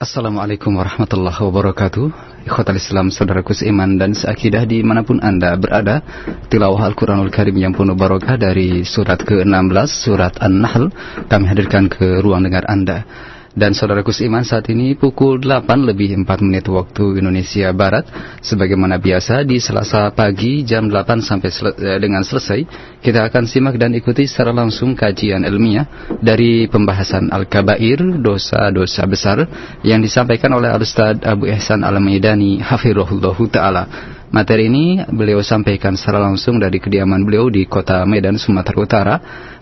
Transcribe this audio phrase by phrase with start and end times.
[0.00, 2.04] Assalamualaikum warahmatullahi wabarakatuh.
[2.48, 6.00] Ikhwatal Islam, saudaraku seiman dan seakidah di mana pun Anda berada.
[6.48, 10.88] Tilawah Al-Quranul Karim yang penuh barokah dari surat ke-16, surat An-Nahl.
[11.28, 13.04] Kami hadirkan ke ruang dengar Anda
[13.50, 18.06] dan saudaraku seiman saat ini pukul 8 lebih 4 menit waktu Indonesia Barat.
[18.38, 22.62] Sebagaimana biasa di selasa pagi jam 8 sampai sel eh, dengan selesai
[23.02, 25.84] Kita akan simak dan ikuti secara langsung kajian ilmiah
[26.22, 29.38] Dari pembahasan Al-Kabair, dosa-dosa besar
[29.84, 33.82] Yang disampaikan oleh Al-Ustaz Abu Ihsan Al-Maidani Hafirullah Ta'ala
[34.30, 39.16] Materi ini beliau sampaikan secara langsung dari kediaman beliau di kota Medan, Sumatera Utara.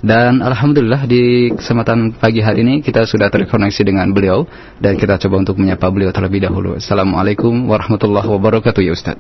[0.05, 4.45] Dan Alhamdulillah di kesempatan pagi hari ini kita sudah terkoneksi dengan beliau.
[4.77, 6.77] Dan kita coba untuk menyapa beliau terlebih dahulu.
[6.77, 9.17] Assalamualaikum warahmatullahi wabarakatuh ya Ustaz.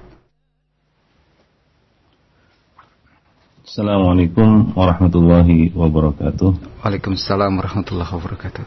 [3.76, 6.80] Assalamualaikum warahmatullahi wabarakatuh.
[6.80, 8.64] Waalaikumsalam warahmatullahi wabarakatuh.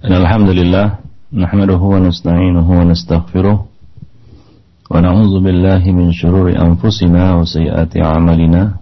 [0.00, 8.80] Alhamdulillah nahmaduhu wa nasta'inuhu wa nastaghfiruh wa na'udzu billahi min shururi anfusina wa sayyiati a'malina.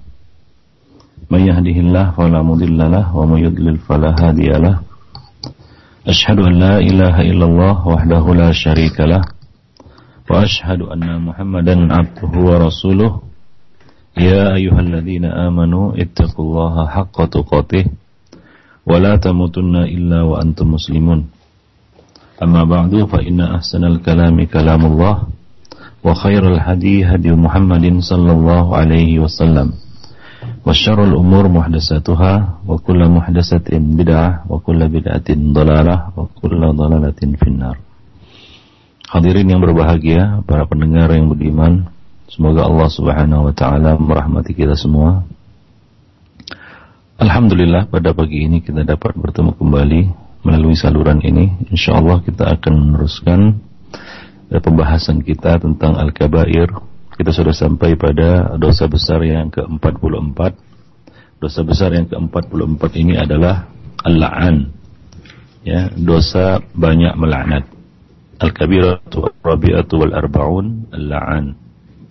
[1.27, 4.79] May yahdihillahu fala mudilla lahu wa may yudlil fala hadiya lahu.
[6.07, 9.42] Ashhadu an la ilaha illallah wahdahu la syarika lahu
[10.30, 13.12] وأشهد أن محمدا عبده ورسوله
[14.18, 17.86] يا أيها الذين آمنوا اتقوا الله حق تقاته
[18.88, 21.20] ولا تموتن إلا وأنتم مسلمون
[22.44, 25.16] أما بعد فإن أحسن الكلام كلام الله
[26.04, 29.68] وخير الهدي هدي محمد صلى الله عليه وسلم
[30.68, 32.34] وشر الأمور محدثاتها
[32.68, 33.70] وكل محدثة
[34.00, 37.78] بدعة وكل بدعة ضلالة وكل ضلالة في النار
[39.13, 41.85] Hadirin yang berbahagia, para pendengar yang beriman,
[42.33, 45.29] semoga Allah Subhanahu wa taala merahmati kita semua.
[47.21, 50.03] Alhamdulillah pada pagi ini kita dapat bertemu kembali
[50.49, 51.61] melalui saluran ini.
[51.69, 53.61] Insyaallah kita akan meneruskan
[54.49, 56.73] eh, pembahasan kita tentang al-kabair.
[57.13, 60.41] Kita sudah sampai pada dosa besar yang ke-44.
[61.37, 63.69] Dosa besar yang ke-44 ini adalah
[64.09, 64.73] al-la'an.
[65.69, 67.72] Ya, dosa banyak melaknat.
[68.43, 71.55] Al-kabiratu rabi'atu wal arba'un al-la'an.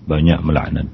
[0.08, 0.88] Banyak melaknat.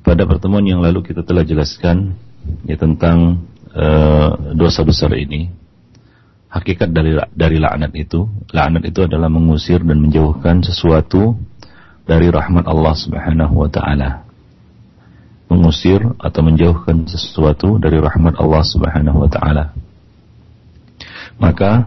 [0.00, 2.16] Pada pertemuan yang lalu kita telah jelaskan
[2.64, 3.44] ya tentang
[3.76, 5.52] uh, dosa besar ini.
[6.48, 8.24] Hakikat dari dari laknat itu,
[8.56, 11.36] laknat itu adalah mengusir dan menjauhkan sesuatu
[12.08, 14.24] dari rahmat Allah Subhanahu wa taala.
[15.52, 19.76] Mengusir atau menjauhkan sesuatu dari rahmat Allah Subhanahu wa taala.
[21.36, 21.84] Maka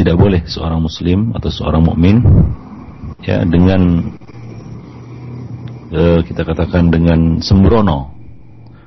[0.00, 2.24] tidak boleh seorang muslim atau seorang mukmin
[3.20, 4.16] ya dengan
[5.92, 8.16] e, kita katakan dengan sembrono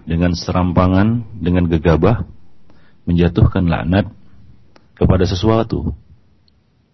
[0.10, 2.26] dengan serampangan dengan gegabah
[3.06, 4.10] menjatuhkan laknat
[4.98, 5.94] kepada sesuatu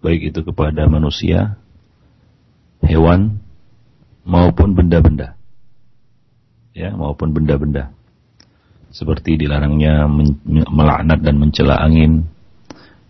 [0.03, 1.55] baik itu kepada manusia
[2.83, 3.39] hewan
[4.23, 5.35] maupun benda-benda.
[6.71, 7.91] Ya maupun benda-benda.
[8.89, 10.09] Seperti dilarangnya
[10.69, 12.25] melaknat dan mencela angin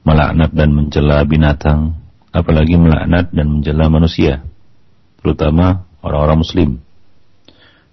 [0.09, 2.01] melaknat dan mencela binatang,
[2.33, 4.41] apalagi melaknat dan mencela manusia,
[5.21, 6.69] terutama orang-orang muslim.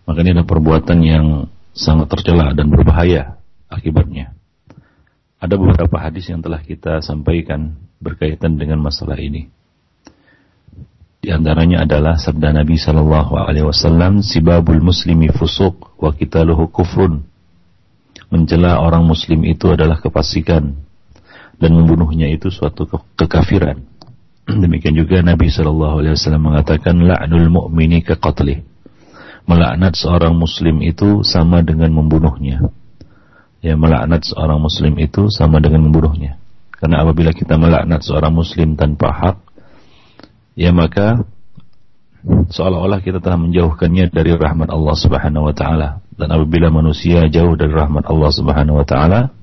[0.08, 1.26] Maka ini adalah perbuatan yang
[1.76, 3.36] sangat tercela dan berbahaya
[3.68, 4.32] akibatnya.
[5.36, 9.52] Ada beberapa hadis yang telah kita sampaikan berkaitan dengan masalah ini.
[11.20, 17.26] Di antaranya adalah sabda Nabi Shallallahu Alaihi Wasallam, "Sibabul muslimi fusuk, wa kitaluhu kufrun."
[18.30, 20.85] Mencela orang muslim itu adalah kefasikan
[21.56, 23.80] dan membunuhnya itu suatu ke kekafiran.
[24.62, 28.62] Demikian juga Nabi Shallallahu Alaihi Wasallam mengatakan la'nul mu'mini ke qatli.
[29.46, 32.66] Melaknat seorang muslim itu sama dengan membunuhnya.
[33.62, 36.38] Ya, melaknat seorang muslim itu sama dengan membunuhnya.
[36.76, 39.36] Karena apabila kita melaknat seorang muslim tanpa hak,
[40.58, 41.24] ya maka
[42.26, 46.02] seolah-olah kita telah menjauhkannya dari rahmat Allah Subhanahu wa taala.
[46.16, 49.35] Dan apabila manusia jauh dari rahmat Allah Subhanahu wa taala,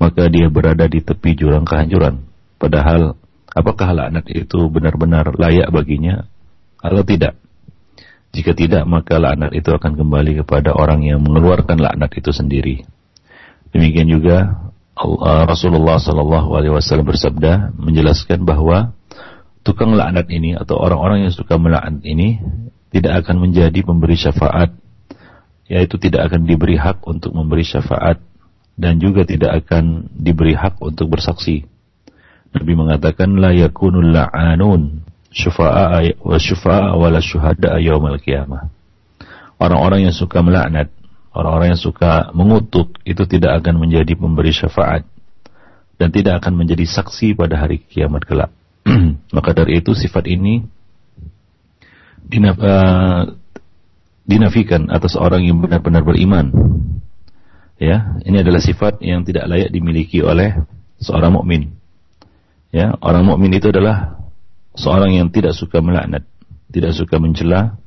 [0.00, 2.26] maka dia berada di tepi jurang kehancuran.
[2.58, 3.14] Padahal
[3.52, 6.26] apakah laknat itu benar-benar layak baginya
[6.80, 7.38] atau tidak?
[8.32, 12.88] Jika tidak, maka laknat itu akan kembali kepada orang yang mengeluarkan laknat itu sendiri.
[13.76, 14.68] Demikian juga
[15.48, 18.96] Rasulullah Wasallam bersabda menjelaskan bahwa
[19.60, 22.40] tukang laknat ini atau orang-orang yang suka melaknat ini
[22.88, 24.72] tidak akan menjadi pemberi syafaat,
[25.68, 28.20] yaitu tidak akan diberi hak untuk memberi syafaat
[28.82, 31.62] dan juga tidak akan diberi hak untuk bersaksi.
[32.50, 38.66] Nabi mengatakan la yakunul la'anun syufa'a wa syufa'a yaumal qiyamah.
[39.62, 40.90] Orang-orang yang suka melaknat,
[41.30, 45.06] orang-orang yang suka mengutuk itu tidak akan menjadi pemberi syafaat
[45.96, 48.50] dan tidak akan menjadi saksi pada hari kiamat kelak.
[49.36, 50.66] Maka dari itu sifat ini
[52.26, 53.30] dinaf, uh,
[54.26, 56.50] dinafikan atas orang yang benar-benar beriman.
[57.82, 60.54] Ya, ini adalah sifat yang tidak layak dimiliki oleh
[61.02, 61.74] seorang mukmin.
[62.70, 64.22] Ya, orang mukmin itu adalah
[64.78, 66.22] seorang yang tidak suka melaknat,
[66.70, 67.82] tidak suka mencela,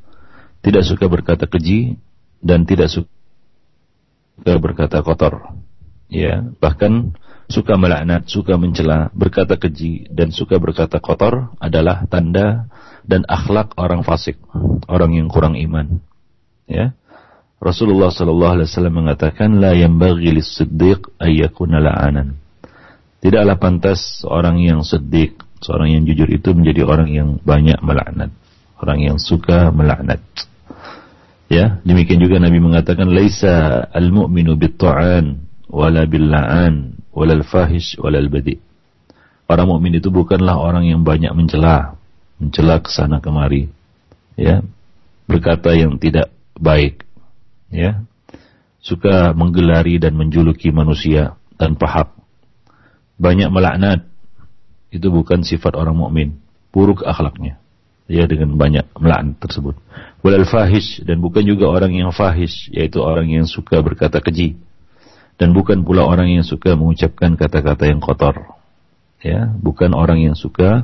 [0.60, 1.96] tidak suka berkata keji
[2.44, 5.56] dan tidak suka berkata kotor.
[6.12, 7.16] Ya, bahkan
[7.48, 12.68] suka melaknat, suka mencela, berkata keji dan suka berkata kotor adalah tanda
[13.08, 14.36] dan akhlak orang fasik,
[14.92, 16.04] orang yang kurang iman.
[16.68, 17.00] Ya.
[17.66, 22.38] Rasulullah sallallahu alaihi wasallam mengatakan la yanbaghi lis-siddiq ayyakuna la'anan.
[23.26, 25.34] Tidaklah pantas seorang yang sedih,
[25.66, 28.30] seorang yang jujur itu menjadi orang yang banyak melaknat,
[28.78, 30.22] orang yang suka melaknat.
[31.50, 38.62] Ya, demikian juga Nabi mengatakan laisa al-mu'minu bit-ta'an wala bil-la'an wala al-fahish wala al-badi.
[39.46, 41.98] Orang mukmin itu bukanlah orang yang banyak mencela,
[42.42, 43.70] mencela ke sana kemari.
[44.38, 44.66] Ya,
[45.30, 47.06] berkata yang tidak baik.
[47.76, 47.92] Ya.
[48.80, 52.10] Suka menggelari dan menjuluki manusia tanpa hak
[53.16, 54.04] banyak melaknat
[54.92, 56.40] itu bukan sifat orang mukmin
[56.76, 57.60] buruk akhlaknya
[58.12, 59.76] ya dengan banyak melaknat tersebut
[60.20, 64.60] walal fahish dan bukan juga orang yang fahish yaitu orang yang suka berkata keji
[65.36, 68.56] dan bukan pula orang yang suka mengucapkan kata-kata yang kotor
[69.24, 70.84] ya bukan orang yang suka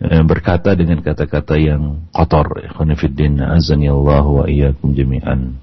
[0.00, 2.68] berkata dengan kata-kata yang kotor.
[2.76, 5.56] Khonifuddin azani Allah wa iyyakum jami'an.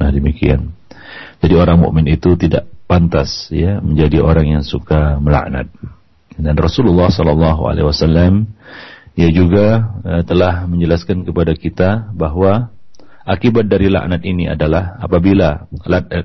[0.00, 0.72] Nah demikian.
[1.40, 5.68] Jadi orang mukmin itu tidak pantas ya menjadi orang yang suka melaknat.
[6.40, 8.48] Dan Rasulullah Sallallahu Alaihi Wasallam
[9.14, 12.72] ia juga uh, telah menjelaskan kepada kita bahwa
[13.28, 15.68] akibat dari laknat ini adalah apabila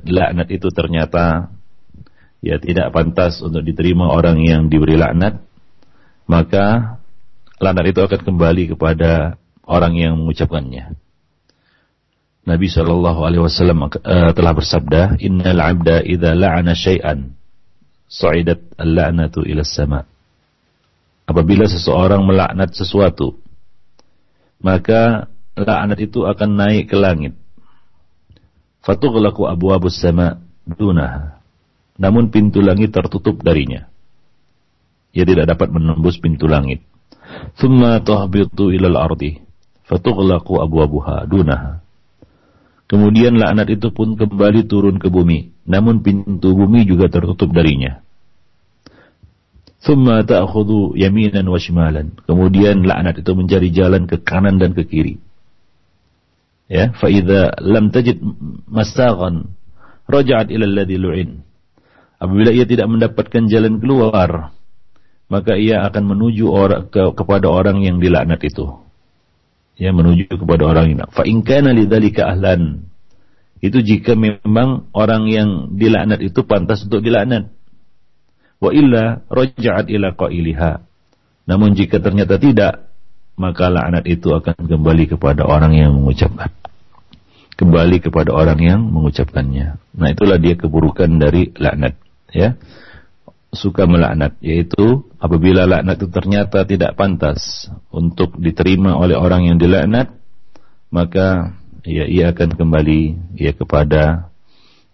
[0.08, 1.52] laknat itu ternyata
[2.40, 5.42] ya tidak pantas untuk diterima orang yang diberi laknat,
[6.26, 6.98] maka
[7.62, 10.98] laknat itu akan kembali kepada orang yang mengucapkannya.
[12.46, 17.34] Nabi Shallallahu Alaihi Wasallam uh, telah bersabda, Innal abda idza la'ana syai'an,
[18.06, 20.06] sa'idat al-la'natu ila sama.
[21.26, 23.42] Apabila seseorang melaknat sesuatu,
[24.62, 25.26] maka
[25.58, 27.34] laknat itu akan naik ke langit.
[28.86, 30.38] Fatughlaqu abwabus sama
[30.70, 31.42] dunaha.
[31.98, 33.90] Namun pintu langit tertutup darinya.
[35.16, 36.84] Ia tidak dapat menembus pintu langit.
[37.56, 39.40] Thumma tahbitu ilal ardi.
[39.88, 41.86] Fatughlaqu abwabuha dunaha
[42.86, 48.06] Kemudian laknat itu pun kembali turun ke bumi, namun pintu bumi juga tertutup darinya.
[49.82, 52.14] Thumma ta'khudhu yaminan wa shimalan.
[52.30, 55.18] Kemudian laknat itu mencari jalan ke kanan dan ke kiri.
[56.70, 58.22] Ya, fa idza lam tajid
[58.70, 59.54] masaghan
[60.06, 61.30] raja'at ila alladhi lu'in.
[62.22, 64.54] Apabila ia tidak mendapatkan jalan keluar,
[65.28, 68.86] maka ia akan menuju orang ke, kepada orang yang dilaknat itu
[69.76, 71.04] ya menuju kepada orang ini.
[71.12, 72.88] Fa in kana lidzalika ahlan.
[73.64, 77.52] Itu jika memang orang yang dilaknat itu pantas untuk dilaknat.
[78.60, 80.72] Wa illa raja'at ila qailiha.
[81.46, 82.90] Namun jika ternyata tidak,
[83.36, 86.52] maka laknat itu akan kembali kepada orang yang mengucapkan.
[87.56, 89.80] Kembali kepada orang yang mengucapkannya.
[89.96, 91.96] Nah, itulah dia keburukan dari laknat,
[92.36, 92.60] ya
[93.56, 100.14] suka melaknat yaitu apabila laknat itu ternyata tidak pantas untuk diterima oleh orang yang dilaknat
[100.94, 103.02] maka ya ia akan kembali
[103.36, 104.32] ya kepada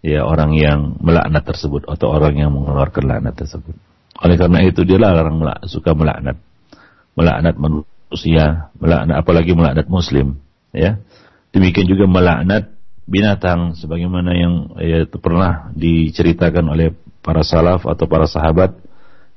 [0.02, 3.78] ya orang yang melaknat tersebut atau orang yang mengeluarkan laknat tersebut.
[4.18, 5.40] Oleh karena itu dia larang
[5.70, 6.36] suka melaknat.
[7.14, 10.42] Melaknat manusia, melaknat apalagi melaknat muslim,
[10.74, 11.00] ya.
[11.52, 12.72] Demikian juga melaknat
[13.04, 18.76] binatang sebagaimana yang ya, pernah diceritakan oleh para salaf atau para sahabat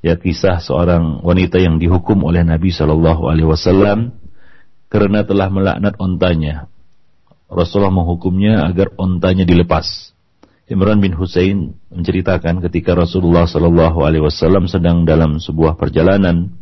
[0.04, 4.12] ya kisah seorang wanita yang dihukum oleh Nabi Shallallahu Alaihi Wasallam
[4.90, 6.70] karena telah melaknat ontanya.
[7.46, 10.12] Rasulullah menghukumnya agar ontanya dilepas.
[10.66, 16.58] Imran bin Husain menceritakan ketika Rasulullah Shallallahu Alaihi Wasallam sedang dalam sebuah perjalanan,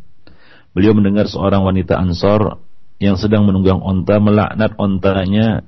[0.76, 2.60] beliau mendengar seorang wanita Ansor
[3.00, 5.64] yang sedang menunggang onta melaknat ontanya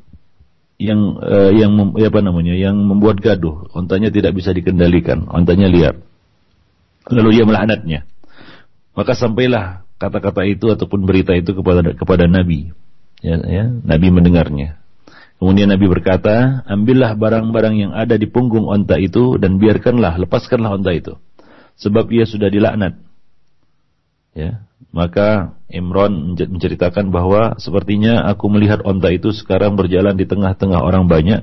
[0.76, 3.68] yang uh, yang mem, ya apa namanya yang membuat gaduh.
[3.73, 5.25] Ontanya tidak bisa dikendalikan.
[5.28, 5.95] Ontanya liar.
[7.09, 8.04] Lalu ia melaknatnya.
[8.92, 12.73] Maka sampailah kata-kata itu ataupun berita itu kepada kepada Nabi.
[13.25, 14.76] Ya, ya Nabi mendengarnya.
[15.37, 20.92] Kemudian Nabi berkata ambillah barang-barang yang ada di punggung onta itu dan biarkanlah lepaskanlah onta
[20.92, 21.16] itu.
[21.76, 22.97] Sebab ia sudah dilaknat.
[24.37, 24.64] Ya
[24.95, 31.43] maka Imron menceritakan bahwa sepertinya aku melihat onta itu sekarang berjalan di tengah-tengah orang banyak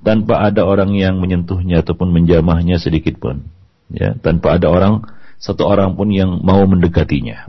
[0.00, 3.50] tanpa ada orang yang menyentuhnya ataupun menjamahnya sedikit pun.
[3.92, 5.04] Ya tanpa ada orang
[5.40, 7.48] satu orang pun yang mau mendekatinya.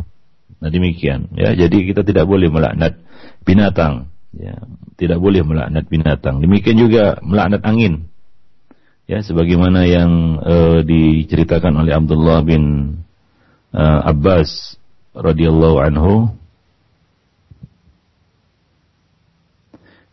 [0.59, 1.31] Nah demikian.
[1.35, 2.99] Ya jadi kita tidak boleh melaknat
[3.47, 4.11] binatang.
[4.35, 4.59] Ya
[4.99, 6.43] tidak boleh melaknat binatang.
[6.43, 8.11] Demikian juga melaknat angin.
[9.09, 12.93] Ya sebagaimana yang uh, diceritakan oleh Abdullah bin
[13.73, 14.78] uh, Abbas
[15.13, 16.13] radhiyallahu anhu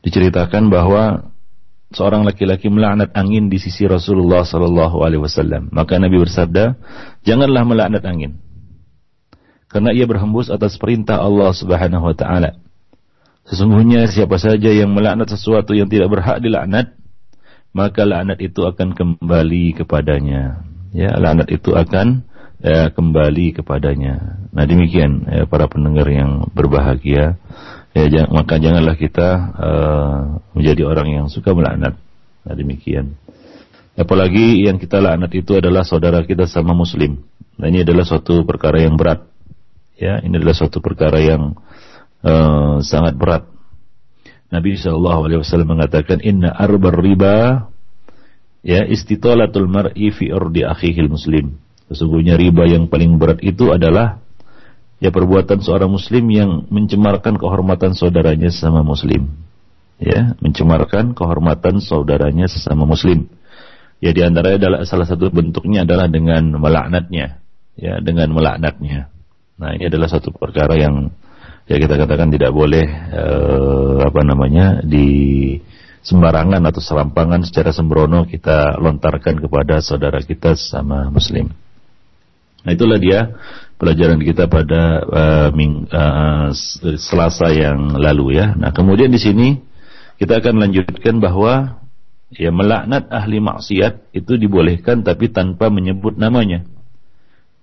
[0.07, 1.35] diceritakan bahwa
[1.91, 5.67] seorang laki-laki melaknat angin di sisi Rasulullah sallallahu alaihi wasallam.
[5.75, 6.79] Maka Nabi bersabda,
[7.27, 8.39] "Janganlah melaknat angin."
[9.67, 12.55] Karena ia berhembus atas perintah Allah Subhanahu wa taala.
[13.47, 16.95] Sesungguhnya siapa saja yang melaknat sesuatu yang tidak berhak dilaknat,
[17.75, 20.67] maka laknat itu akan kembali kepadanya.
[20.95, 22.27] Ya, laknat itu akan
[22.61, 24.45] ya, kembali kepadanya.
[24.53, 27.37] Nah demikian ya, para pendengar yang berbahagia.
[27.97, 30.21] Ya, jang, maka janganlah kita uh,
[30.53, 31.97] menjadi orang yang suka melaknat.
[32.45, 33.17] Nah demikian.
[33.97, 37.25] Apalagi yang kita laknat itu adalah saudara kita sama muslim.
[37.57, 39.25] Nah ini adalah suatu perkara yang berat.
[39.97, 41.57] Ya, ini adalah suatu perkara yang
[42.21, 43.49] uh, sangat berat.
[44.53, 47.67] Nabi Shallallahu Alaihi Wasallam mengatakan Inna arbar riba
[48.63, 54.19] ya istitolatul mar'i fi urdi akhihil muslim Sesungguhnya riba yang paling berat itu adalah
[54.99, 59.31] ya perbuatan seorang muslim yang mencemarkan kehormatan saudaranya sesama muslim.
[59.97, 63.33] Ya, mencemarkan kehormatan saudaranya sesama muslim.
[63.97, 67.41] Ya di antaranya adalah salah satu bentuknya adalah dengan melaknatnya,
[67.81, 69.09] ya dengan melaknatnya.
[69.57, 71.17] Nah, ini adalah satu perkara yang
[71.65, 75.09] ya kita katakan tidak boleh eh, apa namanya di
[76.05, 81.49] sembarangan atau serampangan secara sembrono kita lontarkan kepada saudara kita sama muslim.
[82.67, 83.31] Nah itulah dia
[83.79, 86.51] pelajaran kita pada uh, ming, uh,
[86.99, 88.59] Selasa yang lalu ya.
[88.59, 89.55] Nah kemudian di sini
[90.19, 91.79] kita akan lanjutkan bahwa
[92.35, 96.67] ya melaknat ahli maksiat itu dibolehkan tapi tanpa menyebut namanya.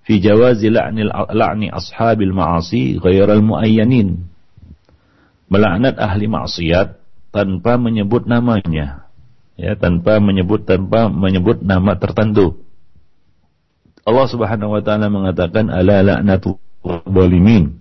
[0.08, 4.24] Fi jawazi la'nil la'ni ashabil ma'asi ghairal muayyanin.
[5.52, 6.96] Melaknat ahli maksiat
[7.28, 9.04] tanpa menyebut namanya.
[9.54, 12.63] Ya, tanpa menyebut tanpa menyebut nama tertentu.
[14.04, 16.60] Allah Subhanahu wa taala mengatakan ala la'natul
[17.08, 17.80] zalimin.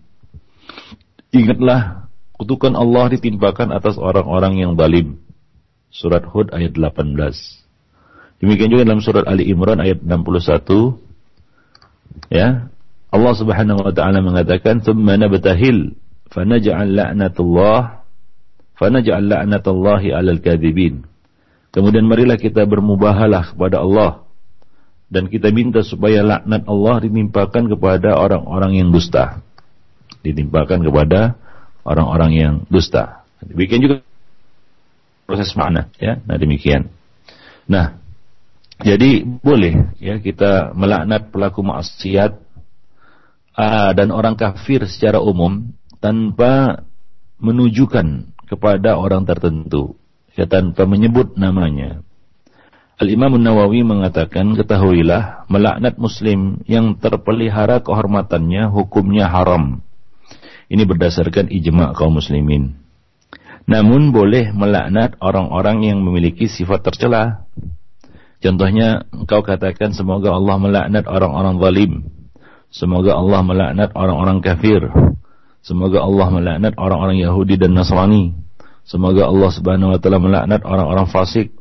[1.36, 2.08] Ingatlah
[2.40, 5.20] kutukan Allah ditimpakan atas orang-orang yang zalim.
[5.92, 7.20] Surat Hud ayat 18.
[8.40, 10.96] Demikian juga dalam surat Ali Imran ayat 61.
[12.32, 12.72] Ya.
[13.14, 15.94] Allah Subhanahu wa taala mengatakan, "Tsumma nabtahil
[16.34, 18.02] fanaj'al la'natullah
[18.80, 21.06] fanaj'al la'natallahi 'alal kadzibin."
[21.74, 24.23] Kemudian marilah kita bermubahalah kepada Allah
[25.12, 29.44] dan kita minta supaya laknat Allah ditimpakan kepada orang-orang yang dusta.
[30.24, 31.36] Ditimpakan kepada
[31.84, 33.28] orang-orang yang dusta.
[33.44, 33.96] Demikian juga
[35.28, 36.20] proses makna ya.
[36.24, 36.88] Nah, demikian.
[37.68, 38.00] Nah,
[38.82, 42.32] jadi boleh ya kita melaknat pelaku maksiat
[43.56, 45.72] uh, dan orang kafir secara umum
[46.04, 46.84] tanpa
[47.40, 49.96] menunjukkan kepada orang tertentu
[50.36, 52.04] ya tanpa menyebut namanya
[53.02, 59.82] Al-Imam Nawawi mengatakan, ketahuilah, melaknat muslim yang terpelihara kehormatannya hukumnya haram.
[60.70, 62.78] Ini berdasarkan ijma' kaum muslimin.
[63.66, 67.50] Namun boleh melaknat orang-orang yang memiliki sifat tercela.
[68.44, 71.92] Contohnya, engkau katakan semoga Allah melaknat orang-orang zalim.
[72.70, 74.82] Semoga Allah melaknat orang-orang kafir.
[75.66, 78.36] Semoga Allah melaknat orang-orang Yahudi dan Nasrani.
[78.84, 81.56] Semoga Allah Subhanahu wa taala melaknat orang-orang fasik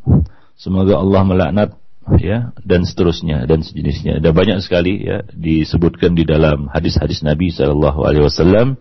[0.56, 1.70] semoga Allah melaknat
[2.18, 4.18] ya dan seterusnya dan sejenisnya.
[4.18, 8.80] Ada banyak sekali ya disebutkan di dalam hadis-hadis Nabi Shallallahu Alaihi Wasallam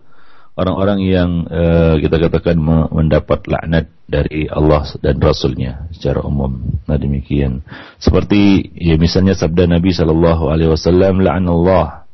[0.58, 2.58] orang-orang yang uh, kita katakan
[2.90, 6.82] mendapat laknat dari Allah dan Rasulnya secara umum.
[6.84, 7.64] Nah demikian.
[8.02, 12.04] Seperti ya misalnya sabda Nabi Shallallahu Alaihi Wasallam, Allah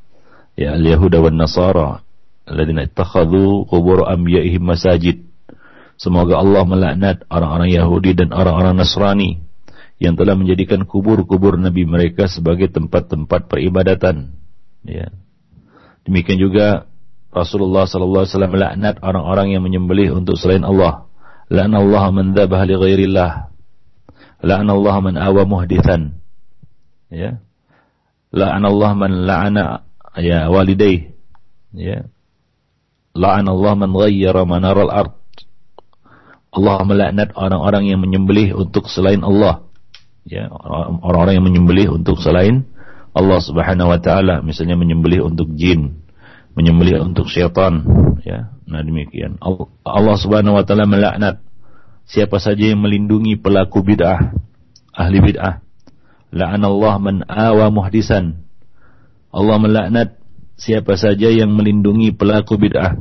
[0.55, 2.05] ya al Yahuda wan Nasara
[2.47, 3.67] alladzina ittakhadhu
[4.07, 5.25] anbiya'ihim masajid.
[5.99, 9.48] Semoga Allah melaknat orang-orang Yahudi dan orang-orang Nasrani
[9.99, 14.39] yang telah menjadikan kubur-kubur nabi mereka sebagai tempat-tempat peribadatan.
[14.87, 15.11] Ya.
[16.07, 16.87] Demikian juga
[17.35, 21.11] Rasulullah sallallahu alaihi wasallam melaknat orang-orang yang menyembelih untuk selain Allah.
[21.51, 23.33] La'ana Allah man dzabah li ghairillah.
[24.41, 26.23] La'ana Allah man awa muhdithan.
[27.13, 27.43] Ya.
[28.33, 29.65] La'ana Allah man la'ana
[30.17, 31.13] ya walidayh.
[31.77, 32.09] Ya.
[33.19, 35.13] Allah man ghayyara manar al-ard.
[36.49, 39.68] Allah melaknat orang-orang yang menyembelih untuk selain Allah.
[40.29, 42.69] Ya, orang-orang yang menyembelih untuk selain
[43.17, 46.05] Allah Subhanahu wa taala, misalnya menyembelih untuk jin,
[46.53, 47.83] menyembelih untuk syaitan
[48.27, 48.53] ya.
[48.69, 49.41] Nah demikian.
[49.87, 51.41] Allah Subhanahu wa taala melaknat
[52.05, 54.37] siapa saja yang melindungi pelaku bid'ah
[54.93, 55.65] ahli bid'ah.
[56.35, 58.45] La'anallah man awa muhdisan.
[59.33, 60.21] Allah melaknat
[60.59, 63.01] siapa saja yang melindungi pelaku bid'ah.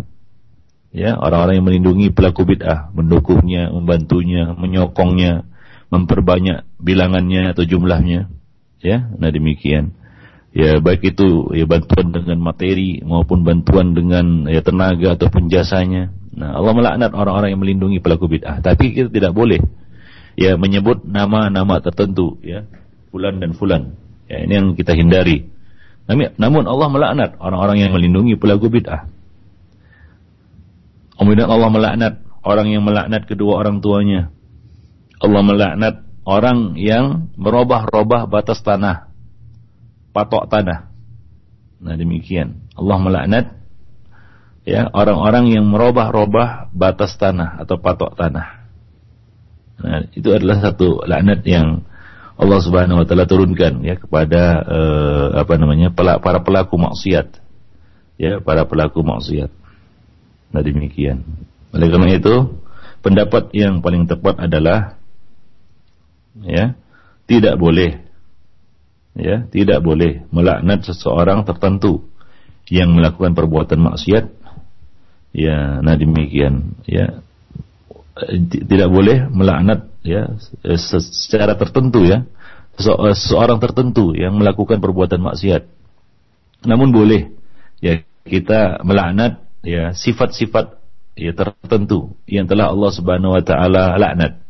[0.96, 5.44] Ya orang-orang yang melindungi pelaku bid'ah mendukungnya membantunya menyokongnya
[5.88, 8.28] memperbanyak bilangannya atau jumlahnya
[8.84, 9.98] ya nah demikian
[10.58, 16.10] ya baik itu ya bantuan dengan materi maupun bantuan dengan ya tenaga ataupun jasanya.
[16.38, 18.62] Nah, Allah melaknat orang-orang yang melindungi pelaku bid'ah.
[18.62, 19.62] Tapi kita tidak boleh
[20.34, 22.66] ya menyebut nama-nama tertentu ya,
[23.14, 23.94] fulan dan fulan.
[24.26, 25.46] Ya, ini yang kita hindari.
[26.10, 29.06] Namun Allah melaknat orang-orang yang melindungi pelaku bid'ah.
[31.18, 32.14] Kemudian Allah melaknat
[32.46, 34.34] orang yang melaknat kedua orang tuanya.
[35.18, 35.96] Allah melaknat
[36.28, 39.08] orang yang merubah-rubah batas tanah
[40.18, 40.90] patok tanah.
[41.78, 42.66] Nah demikian.
[42.74, 43.46] Allah melaknat
[44.66, 48.66] ya orang-orang yang merubah-rubah batas tanah atau patok tanah.
[49.78, 51.86] Nah, itu adalah satu laknat yang
[52.38, 57.46] Allah Subhanahu wa taala turunkan ya kepada uh, apa namanya para pelaku maksiat.
[58.18, 59.54] Ya, para pelaku maksiat.
[60.50, 61.22] Nah, demikian.
[61.70, 62.58] Oleh karena itu,
[63.06, 64.97] pendapat yang paling tepat adalah
[66.46, 66.78] ya,
[67.28, 68.08] tidak boleh.
[69.18, 72.06] Ya tidak boleh melaknat seseorang tertentu
[72.70, 74.30] yang melakukan perbuatan maksiat.
[75.34, 76.78] Ya nah demikian.
[76.86, 77.22] Ya.
[78.42, 80.38] Tidak boleh melaknat ya
[80.78, 82.26] secara tertentu ya.
[82.78, 85.66] Seseorang tertentu yang melakukan perbuatan maksiat.
[86.66, 87.34] Namun boleh
[87.82, 90.78] ya kita melaknat ya sifat-sifat
[91.18, 94.47] ya tertentu yang telah Allah Subhanahu wa taala laknat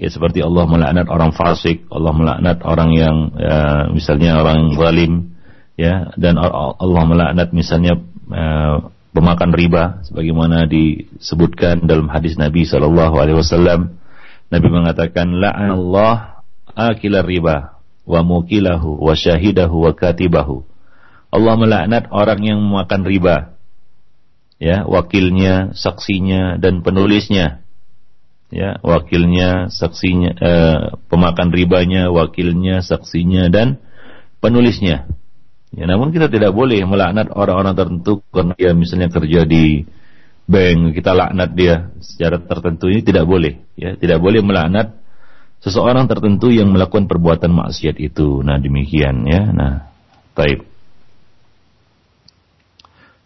[0.00, 5.36] ya seperti Allah melaknat orang fasik, Allah melaknat orang yang ya, misalnya orang zalim,
[5.76, 8.00] ya dan Allah melaknat misalnya
[8.32, 14.00] uh, pemakan riba, sebagaimana disebutkan dalam hadis Nabi Shallallahu Alaihi Wasallam.
[14.50, 16.42] Nabi mengatakan, Allah
[16.74, 20.66] akilar riba wa mukilahu wa syahidahu wa katibahu.
[21.30, 23.54] Allah melaknat orang yang memakan riba,
[24.58, 27.62] ya wakilnya, saksinya dan penulisnya
[28.50, 33.78] ya wakilnya, saksinya, eh, pemakan ribanya, wakilnya, saksinya dan
[34.42, 35.06] penulisnya.
[35.70, 39.86] Ya, namun kita tidak boleh melaknat orang-orang tertentu karena dia misalnya kerja di
[40.50, 43.62] bank, kita laknat dia secara tertentu ini tidak boleh.
[43.78, 44.98] Ya, tidak boleh melaknat
[45.62, 48.42] seseorang tertentu yang melakukan perbuatan maksiat itu.
[48.42, 49.46] Nah, demikian ya.
[49.54, 49.94] Nah,
[50.34, 50.66] taib.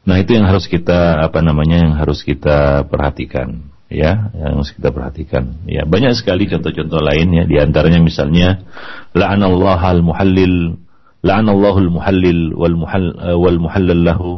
[0.05, 5.65] Nah, itu yang harus kita apa namanya yang harus kita perhatikan ya yang kita perhatikan.
[5.69, 8.65] Ya banyak sekali contoh-contoh lain ya di antaranya misalnya
[9.13, 10.81] la'anallahu al-muhallil
[11.25, 14.33] la'anallahu al-muhallil wal muhall eh, wal muhallal lahu.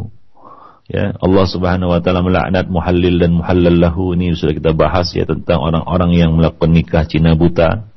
[0.86, 4.14] Ya Allah Subhanahu wa taala melaknat muhallil dan muhallal lahu.
[4.14, 7.90] Ini sudah kita bahas ya tentang orang-orang yang melakukan nikah cina buta.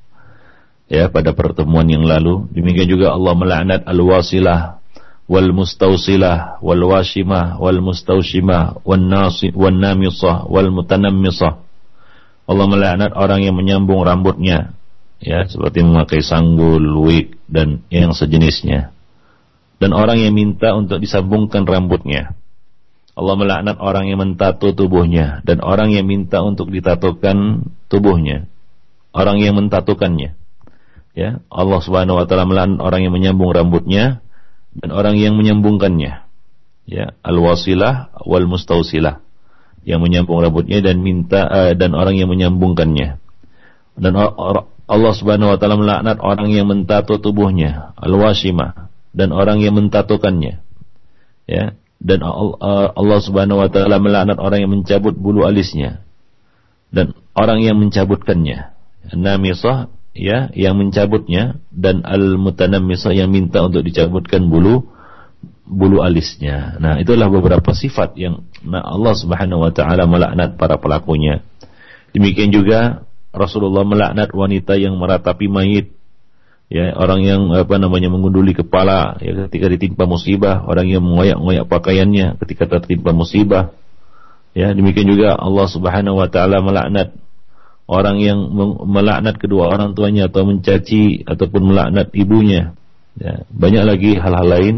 [0.89, 2.49] Ya pada pertemuan yang lalu.
[2.49, 4.78] Demikian juga Allah melaknat al-wasilah
[5.29, 7.77] wal mustausilah wal washimah wal
[12.49, 14.73] Allah melaknat orang yang menyambung rambutnya
[15.21, 18.95] ya seperti memakai sanggul, wig dan yang sejenisnya.
[19.79, 22.35] Dan orang yang minta untuk disambungkan rambutnya.
[23.15, 28.47] Allah melaknat orang yang mentato tubuhnya dan orang yang minta untuk ditatokan tubuhnya.
[29.11, 30.35] Orang yang mentatokannya.
[31.15, 34.23] Ya Allah Subhanahu wa taala melaknat orang yang menyambung rambutnya
[34.75, 36.25] dan orang yang menyambungkannya.
[36.89, 39.21] Ya, al-wasilah wal mustausilah
[39.85, 43.21] yang menyambung rambutnya dan minta uh, dan orang yang menyambungkannya.
[43.99, 50.65] Dan Allah Subhanahu wa taala melaknat orang yang mentato tubuhnya, al-wasimah dan orang yang mentatokannya.
[51.45, 56.01] Ya, dan Allah Subhanahu wa taala melaknat orang yang mencabut bulu alisnya
[56.89, 58.73] dan orang yang mencabutkannya.
[59.13, 64.83] Namisah ya yang mencabutnya dan al mutanammisah yang minta untuk dicabutkan bulu
[65.63, 66.75] bulu alisnya.
[66.81, 71.45] Nah, itulah beberapa sifat yang nah Allah Subhanahu wa taala melaknat para pelakunya.
[72.11, 75.93] Demikian juga Rasulullah melaknat wanita yang meratapi mayit
[76.69, 82.41] ya orang yang apa namanya mengunduli kepala ya ketika ditimpa musibah, orang yang mengoyak-ngoyak pakaiannya
[82.43, 83.71] ketika tertimpa musibah.
[84.57, 87.13] Ya, demikian juga Allah Subhanahu wa taala melaknat
[87.89, 88.53] orang yang
[88.85, 92.77] melaknat kedua orang tuanya atau mencaci ataupun melaknat ibunya.
[93.17, 94.75] Ya, banyak lagi hal-hal lain.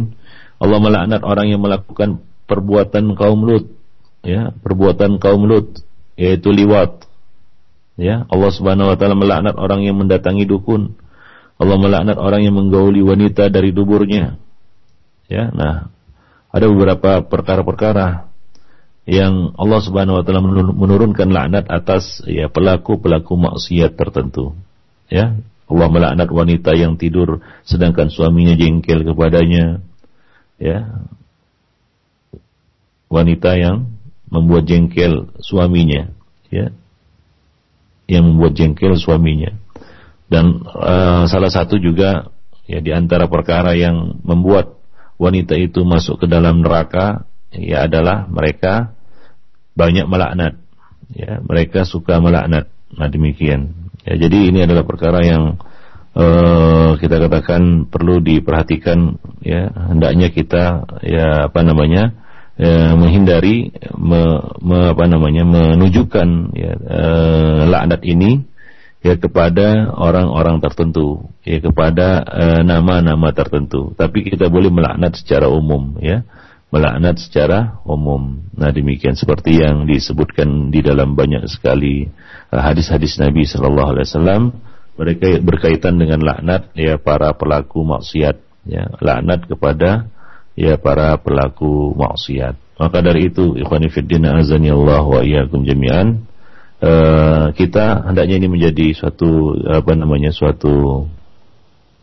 [0.64, 3.76] Allah melaknat orang yang melakukan perbuatan kaum Lut,
[4.24, 5.84] ya, perbuatan kaum Lut
[6.16, 7.04] yaitu liwat.
[8.00, 10.96] Ya, Allah Subhanahu wa taala melaknat orang yang mendatangi dukun.
[11.60, 14.40] Allah melaknat orang yang menggauli wanita dari duburnya.
[15.28, 15.92] Ya, nah,
[16.50, 18.31] ada beberapa perkara-perkara
[19.10, 24.54] yang Allah Subhanahu wa taala menurunkan laknat atas ya pelaku-pelaku maksiat tertentu.
[25.12, 29.82] Ya, Allah melaknat wanita yang tidur sedangkan suaminya jengkel kepadanya.
[30.62, 31.08] Ya.
[33.12, 33.92] Wanita yang
[34.32, 36.16] membuat jengkel suaminya,
[36.48, 36.72] ya.
[38.08, 39.56] Yang membuat jengkel suaminya.
[40.32, 42.32] Dan uh, salah satu juga
[42.64, 44.80] ya di antara perkara yang membuat
[45.20, 48.96] wanita itu masuk ke dalam neraka ya adalah mereka
[49.76, 50.60] banyak melaknat.
[51.12, 52.72] Ya, mereka suka melaknat.
[52.96, 53.92] Nah, demikian.
[54.08, 55.60] Ya, jadi ini adalah perkara yang
[56.16, 62.16] uh, kita katakan perlu diperhatikan ya hendaknya kita ya apa namanya
[62.60, 64.22] ya, menghindari me,
[64.60, 67.02] me, apa namanya menunjukkan ya, e,
[67.68, 68.46] laknat ini
[69.02, 72.22] ya kepada orang-orang tertentu ya kepada
[72.62, 76.22] nama-nama tertentu tapi kita boleh melaknat secara umum ya
[76.72, 78.42] melaknat secara umum.
[78.56, 82.08] Nah demikian seperti yang disebutkan di dalam banyak sekali
[82.48, 84.44] hadis-hadis Nabi Shallallahu Alaihi Wasallam.
[84.92, 90.08] Mereka berkaitan dengan laknat ya para pelaku maksiat ya laknat kepada
[90.56, 92.56] ya para pelaku maksiat.
[92.80, 96.28] Maka dari itu ikhwani fiddin azani Allah wa iyyakum jami'an
[96.82, 101.06] uh, kita hendaknya ini menjadi suatu apa namanya suatu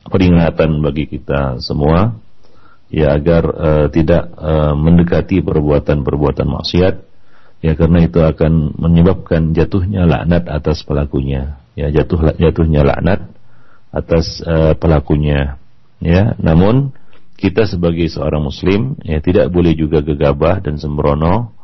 [0.09, 2.17] peringatan bagi kita semua
[2.89, 6.95] ya agar uh, tidak uh, mendekati perbuatan-perbuatan maksiat.
[7.59, 11.59] Ya karena itu akan menyebabkan jatuhnya laknat atas pelakunya.
[11.75, 13.27] Ya jatuh jatuhnya laknat
[13.91, 15.59] atas uh, pelakunya.
[15.99, 16.95] Ya namun
[17.39, 21.55] kita sebagai seorang muslim ya tidak boleh juga gegabah dan sembrono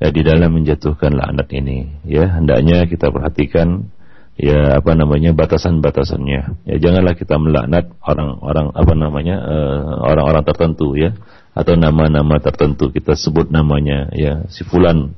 [0.00, 2.00] ya di dalam menjatuhkan laknat ini.
[2.08, 3.92] Ya hendaknya kita perhatikan
[4.36, 10.96] ya apa namanya batasan-batasannya ya janganlah kita melaknat orang-orang apa namanya eh, orang-orang uh, tertentu
[10.96, 11.12] ya
[11.52, 15.12] atau nama-nama tertentu kita sebut namanya ya si fulan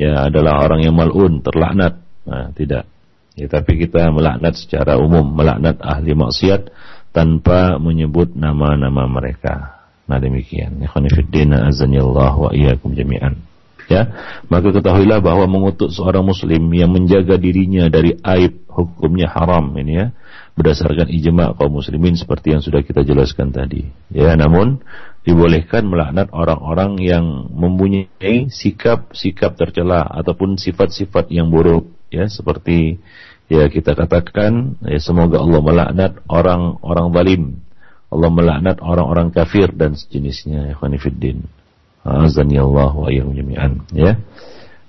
[0.00, 2.88] ya adalah orang yang malun terlaknat nah tidak
[3.36, 6.72] ya tapi kita melaknat secara umum melaknat ahli maksiat
[7.14, 9.86] tanpa menyebut nama-nama mereka.
[10.10, 10.82] Nah demikian.
[10.82, 13.38] Ikhwanifiddin azanillah wa iyyakum jami'an.
[13.84, 14.08] Ya,
[14.48, 20.06] maka ketahuilah bahwa mengutuk seorang muslim yang menjaga dirinya dari aib hukumnya haram ini ya,
[20.56, 23.84] berdasarkan ijma kaum muslimin seperti yang sudah kita jelaskan tadi.
[24.08, 24.80] Ya, namun
[25.24, 33.00] dibolehkan melaknat orang-orang yang mempunyai sikap-sikap tercela ataupun sifat-sifat yang buruk ya seperti
[33.48, 37.42] ya kita katakan ya semoga Allah melaknat orang-orang zalim.
[38.14, 40.74] Allah melaknat orang-orang kafir dan sejenisnya ya.
[42.04, 44.20] Azani Allah wa jami'an ya.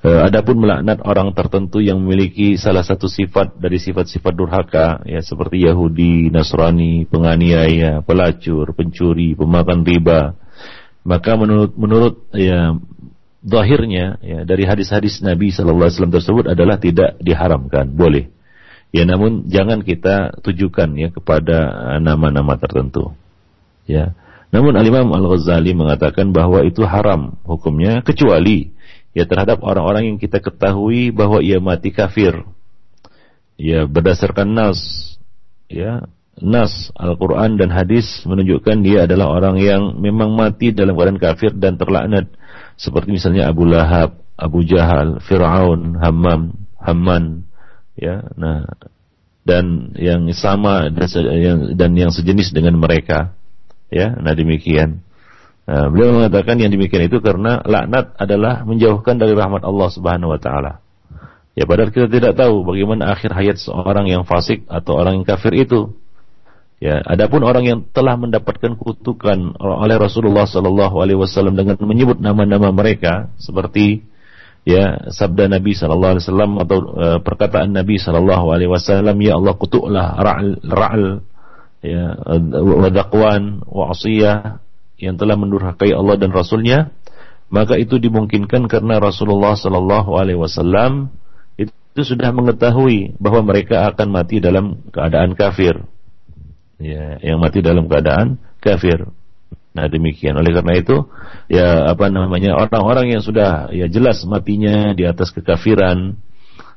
[0.03, 5.63] E, adapun melaknat orang tertentu yang memiliki salah satu sifat dari sifat-sifat durhaka ya seperti
[5.63, 10.35] Yahudi, Nasrani, penganiaya, pelacur, pencuri, pemakan riba.
[11.07, 12.75] Maka menurut menurut ya
[13.41, 18.27] zahirnya ya dari hadis-hadis Nabi sallallahu alaihi wasallam tersebut adalah tidak diharamkan, boleh.
[18.91, 21.57] Ya namun jangan kita tujukan ya kepada
[22.03, 23.15] nama-nama tertentu.
[23.87, 24.17] Ya.
[24.53, 28.75] Namun Al-Imam Al-Ghazali mengatakan bahwa itu haram hukumnya kecuali
[29.15, 32.43] ya terhadap orang-orang yang kita ketahui bahwa ia mati kafir.
[33.55, 34.79] Ya berdasarkan nas
[35.71, 36.03] ya
[36.35, 41.79] nas Al-Quran dan hadis menunjukkan dia adalah orang yang memang mati dalam keadaan kafir dan
[41.79, 42.27] terlaknat
[42.75, 47.47] seperti misalnya Abu Lahab, Abu Jahal, Fir'aun, Hammam, Hamman,
[47.95, 48.67] ya nah
[49.47, 51.07] dan yang sama dan
[51.39, 53.31] yang, dan yang sejenis dengan mereka
[53.95, 54.99] ya nah demikian.
[55.65, 60.39] Nah, beliau mengatakan yang demikian itu karena laknat adalah menjauhkan dari rahmat Allah Subhanahu wa
[60.39, 60.85] taala.
[61.55, 65.55] Ya padahal kita tidak tahu bagaimana akhir hayat seorang yang fasik atau orang yang kafir
[65.55, 65.95] itu.
[66.83, 72.69] Ya adapun orang yang telah mendapatkan kutukan oleh Rasulullah sallallahu alaihi wasallam dengan menyebut nama-nama
[72.75, 74.03] mereka seperti
[74.67, 79.55] ya sabda Nabi sallallahu alaihi wasallam atau uh, perkataan Nabi sallallahu alaihi wasallam ya Allah
[79.55, 81.05] kutuklah ra'al ra'al
[81.85, 82.17] ya
[82.65, 84.57] wa daqwan wa asiyah
[84.97, 86.89] yang telah mendurhakai Allah dan Rasulnya
[87.53, 91.13] maka itu dimungkinkan karena Rasulullah sallallahu alaihi wasallam
[91.55, 95.85] itu sudah mengetahui bahwa mereka akan mati dalam keadaan kafir
[96.79, 99.07] ya yang mati dalam keadaan kafir.
[99.75, 100.39] Nah demikian.
[100.39, 101.07] Oleh karena itu,
[101.51, 106.15] ya apa namanya orang-orang yang sudah ya jelas matinya di atas kekafiran,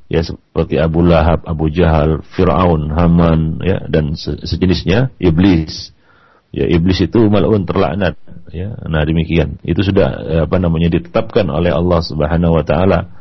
[0.08, 5.92] ya seperti Abu Lahab, Abu Jahal, Fir'aun, Haman, ya dan se sejenisnya, iblis.
[6.48, 8.16] Ya iblis itu malun terlaknat,
[8.48, 8.72] ya.
[8.88, 9.60] Nah demikian.
[9.60, 13.12] Itu sudah ya, apa namanya ditetapkan oleh Allah Subhanahu wa taala.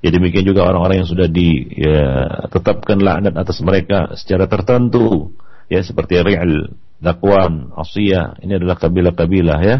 [0.00, 5.36] Ya demikian juga orang-orang yang sudah ditetapkan ya, laknat atas mereka secara tertentu,
[5.68, 6.72] ya seperti Ri'al,
[7.04, 9.76] Dakwan, Asiyah, ini adalah kabilah-kabilah ya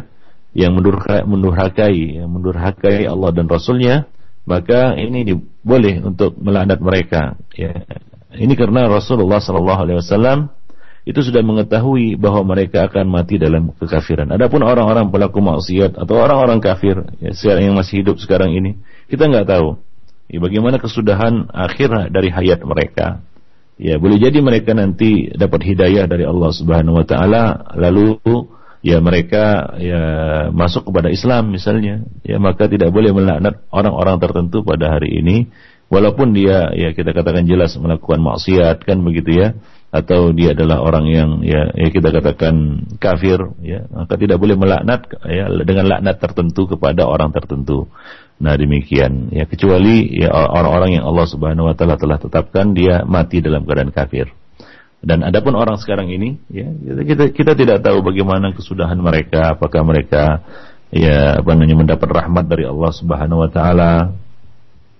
[0.51, 4.11] yang mendurhakai, yang mendurhakai Allah dan Rasulnya
[4.49, 7.85] maka ini boleh untuk melaknat mereka ya
[8.35, 10.55] ini karena Rasulullah sallallahu alaihi wasallam
[11.09, 14.29] itu sudah mengetahui bahwa mereka akan mati dalam kekafiran.
[14.31, 18.77] Adapun orang-orang pelaku maksiat atau orang-orang kafir ya, yang masih hidup sekarang ini,
[19.09, 19.81] kita nggak tahu
[20.29, 23.25] ya, bagaimana kesudahan akhir dari hayat mereka.
[23.81, 28.21] Ya, boleh jadi mereka nanti dapat hidayah dari Allah Subhanahu wa taala lalu
[28.81, 30.03] ya mereka ya
[30.53, 32.05] masuk kepada Islam misalnya.
[32.25, 35.49] Ya maka tidak boleh melaknat orang-orang tertentu pada hari ini.
[35.91, 39.49] Walaupun dia ya kita katakan jelas melakukan maksiat kan begitu ya.
[39.91, 43.91] Atau dia adalah orang yang ya, ya kita katakan kafir ya.
[43.91, 47.91] Maka tidak boleh melaknat ya dengan laknat tertentu kepada orang tertentu.
[48.39, 49.35] Nah demikian.
[49.35, 53.91] Ya kecuali ya orang-orang yang Allah Subhanahu wa taala telah tetapkan dia mati dalam keadaan
[53.91, 54.31] kafir
[55.01, 60.45] dan adapun orang sekarang ini, ya kita kita tidak tahu bagaimana kesudahan mereka, apakah mereka
[60.93, 63.93] ya apa namanya mendapat rahmat dari Allah Subhanahu Wa Taala,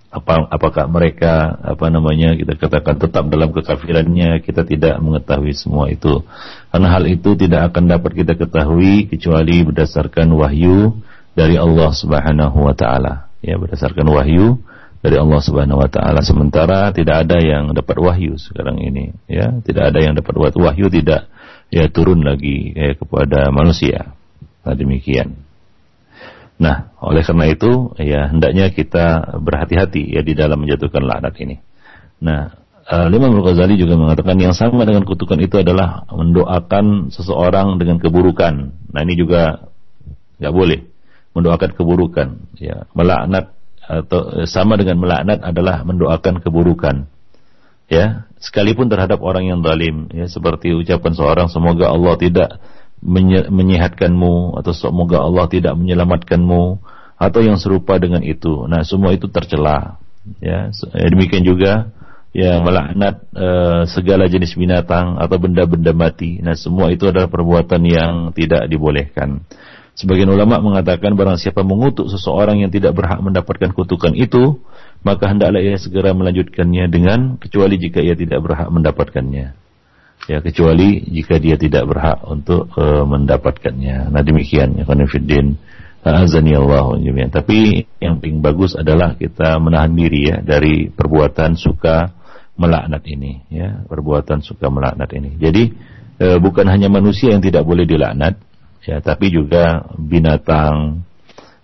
[0.09, 6.25] apa apakah mereka apa namanya kita katakan tetap dalam kekafirannya, kita tidak mengetahui semua itu.
[6.73, 10.97] Karena hal itu tidak akan dapat kita ketahui kecuali berdasarkan wahyu
[11.37, 13.29] dari Allah Subhanahu Wa Taala.
[13.45, 14.65] Ya berdasarkan wahyu
[15.01, 16.21] dari Allah Subhanahu wa taala.
[16.21, 19.49] Sementara tidak ada yang dapat wahyu sekarang ini ya.
[19.59, 21.27] Tidak ada yang dapat wahyu tidak
[21.73, 24.13] ya turun lagi ya, kepada manusia.
[24.61, 25.41] Nah demikian.
[26.61, 31.57] Nah oleh karena itu ya hendaknya kita berhati-hati ya di dalam menjatuhkan laknat ini.
[32.21, 32.53] Nah
[32.85, 38.53] uh, Imam Al-Ghazali juga mengatakan yang sama dengan kutukan itu adalah mendoakan seseorang dengan keburukan.
[38.93, 39.65] Nah ini juga
[40.37, 40.79] nggak boleh
[41.33, 42.27] mendoakan keburukan
[42.61, 43.57] ya melaknat
[43.91, 47.11] atau sama dengan melaknat adalah mendoakan keburukan.
[47.91, 52.49] Ya, sekalipun terhadap orang yang zalim, ya seperti ucapan seorang semoga Allah tidak
[53.51, 56.79] menyehatkanmu atau semoga Allah tidak menyelamatkanmu
[57.19, 58.63] atau yang serupa dengan itu.
[58.71, 59.99] Nah, semua itu tercela.
[60.39, 61.91] Ya, demikian juga
[62.31, 63.47] ya melaknat e,
[63.91, 66.39] segala jenis binatang atau benda-benda mati.
[66.39, 69.43] Nah, semua itu adalah perbuatan yang tidak dibolehkan.
[69.91, 74.63] Sebagian ulama mengatakan barang siapa mengutuk seseorang yang tidak berhak mendapatkan kutukan itu,
[75.03, 79.53] maka hendaklah ia segera melanjutkannya dengan kecuali jika ia tidak berhak mendapatkannya.
[80.29, 84.13] Ya, kecuali jika dia tidak berhak untuk uh, mendapatkannya.
[84.13, 85.57] Nah, demikian ya Khonifuddin.
[86.01, 86.97] Azani Allah
[87.29, 92.09] Tapi yang paling bagus adalah kita menahan diri ya dari perbuatan suka
[92.57, 95.37] melaknat ini ya, perbuatan suka melaknat ini.
[95.37, 95.63] Jadi
[96.17, 98.33] e, bukan hanya manusia yang tidak boleh dilaknat,
[98.85, 101.05] ya tapi juga binatang.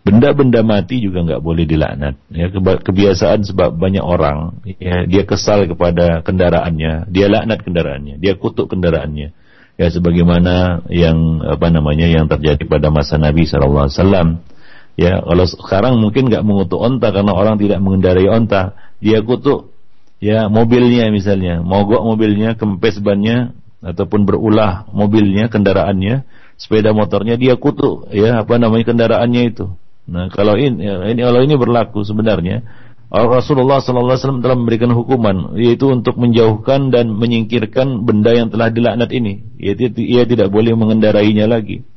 [0.08, 2.16] Benda-benda mati juga nggak boleh dilaknat.
[2.32, 7.12] Ya kebiasaan sebab banyak orang ya dia kesal kepada kendaraannya.
[7.12, 8.16] Dia laknat kendaraannya.
[8.16, 9.36] Dia kutuk kendaraannya.
[9.78, 14.48] Ya sebagaimana yang apa namanya yang terjadi pada masa Nabi Wasallam.
[14.96, 18.80] Ya kalau sekarang mungkin nggak mengutuk onta karena orang tidak mengendarai onta.
[19.04, 19.76] Dia kutuk
[20.24, 21.60] ya mobilnya misalnya.
[21.60, 23.52] Mogok mobilnya kempes bannya
[23.84, 26.24] ataupun berulah mobilnya kendaraannya
[26.58, 29.72] sepeda motornya dia kutuk ya apa namanya kendaraannya itu.
[30.10, 32.66] Nah kalau ini, ya, ini kalau ini berlaku sebenarnya
[33.08, 39.48] Rasulullah SAW telah memberikan hukuman yaitu untuk menjauhkan dan menyingkirkan benda yang telah dilaknat ini.
[39.56, 41.88] Ia, ia tidak boleh mengendarainya lagi.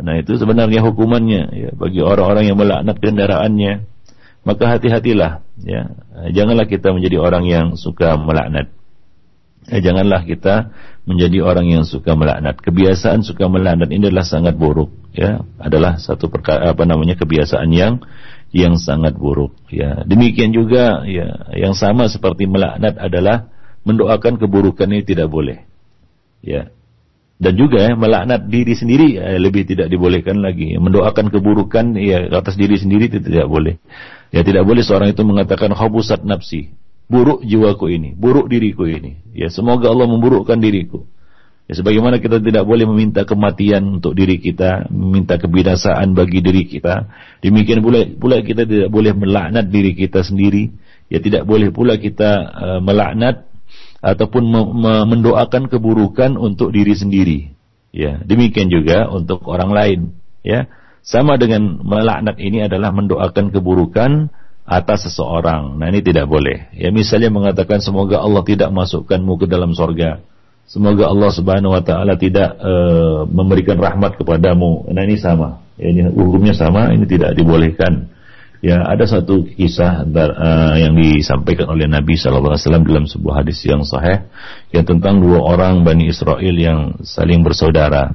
[0.00, 3.84] Nah itu sebenarnya hukumannya ya bagi orang-orang yang melaknat kendaraannya.
[4.40, 5.92] Maka hati-hatilah ya.
[6.32, 8.72] Janganlah kita menjadi orang yang suka melaknat.
[9.68, 10.72] Ya, janganlah kita
[11.10, 12.62] menjadi orang yang suka melaknat.
[12.62, 15.42] Kebiasaan suka melaknat ini adalah sangat buruk, ya.
[15.58, 17.98] Adalah satu perkara apa namanya kebiasaan yang
[18.54, 20.06] yang sangat buruk, ya.
[20.06, 23.50] Demikian juga ya, yang sama seperti melaknat adalah
[23.82, 25.66] mendoakan keburukan ini tidak boleh.
[26.40, 26.70] Ya.
[27.40, 30.76] Dan juga ya, melaknat diri sendiri ya, lebih tidak dibolehkan lagi.
[30.76, 33.80] Mendoakan keburukan ya atas diri sendiri itu tidak boleh.
[34.30, 36.70] Ya tidak boleh seorang itu mengatakan khabusat nafsi
[37.10, 39.18] buruk jiwaku ini, buruk diriku ini.
[39.34, 41.10] Ya, semoga Allah memburukkan diriku.
[41.66, 47.10] Ya, sebagaimana kita tidak boleh meminta kematian untuk diri kita, meminta kebinasaan bagi diri kita,
[47.42, 50.70] demikian pula pula kita tidak boleh melaknat diri kita sendiri.
[51.10, 53.50] Ya, tidak boleh pula kita uh, melaknat
[53.98, 57.40] ataupun me- me- mendoakan keburukan untuk diri sendiri.
[57.90, 60.00] Ya, demikian juga untuk orang lain.
[60.46, 60.70] Ya,
[61.02, 64.30] sama dengan melaknat ini adalah mendoakan keburukan
[64.70, 65.74] atas seseorang.
[65.74, 66.70] Nah ini tidak boleh.
[66.78, 70.22] Ya misalnya mengatakan semoga Allah tidak masukkanmu ke dalam sorga.
[70.70, 74.86] Semoga Allah Subhanahu Wa Taala tidak uh, memberikan rahmat kepadamu.
[74.94, 75.66] Nah ini sama.
[75.74, 76.94] Ya, ini hukumnya sama.
[76.94, 78.14] Ini tidak dibolehkan.
[78.62, 84.28] Ya ada satu kisah uh, yang disampaikan oleh Nabi SAW dalam sebuah hadis yang sahih
[84.70, 88.14] yang tentang dua orang Bani Israel yang saling bersaudara.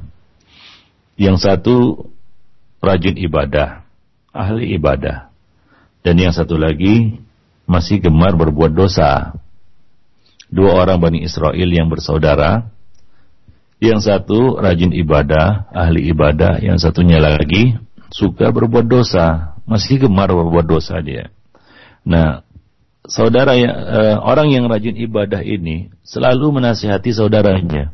[1.19, 1.75] Yang satu
[2.79, 3.83] rajin ibadah,
[4.31, 5.24] ahli ibadah.
[6.05, 7.17] Dan yang satu lagi
[7.65, 9.33] masih gemar berbuat dosa.
[10.53, 12.69] Dua orang Bani Israel yang bersaudara.
[13.81, 16.61] Yang satu rajin ibadah, ahli ibadah.
[16.61, 17.73] Yang satunya lagi
[18.13, 19.57] suka berbuat dosa.
[19.65, 21.33] Masih gemar berbuat dosa dia.
[22.05, 22.45] Nah,
[23.09, 27.89] saudara yang, uh, orang yang rajin ibadah ini selalu menasihati saudaranya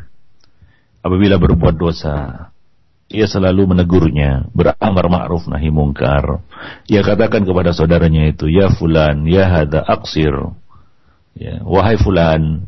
[0.99, 2.50] apabila berbuat dosa
[3.11, 6.41] ia selalu menegurnya, beramar ma'ruf nahi mungkar.
[6.87, 10.31] Ia katakan kepada saudaranya itu, "Ya fulan, ya hada aksir."
[11.35, 12.67] Ya, wahai fulan,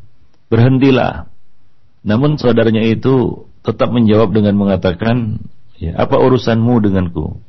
[0.52, 1.32] berhentilah.
[2.04, 5.40] Namun saudaranya itu tetap menjawab dengan mengatakan,
[5.80, 7.40] "Ya, apa urusanmu denganku?"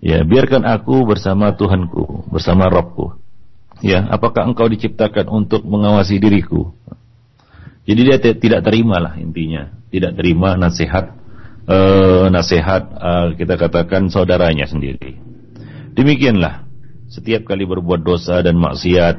[0.00, 3.20] Ya, biarkan aku bersama Tuhanku, bersama Robku.
[3.84, 6.72] Ya, apakah engkau diciptakan untuk mengawasi diriku?
[7.84, 11.19] Jadi dia tidak terima lah intinya, tidak terima nasihat
[11.70, 15.16] uh, nasihat uh, kita katakan saudaranya sendiri.
[15.94, 16.66] Demikianlah
[17.10, 19.16] setiap kali berbuat dosa dan maksiat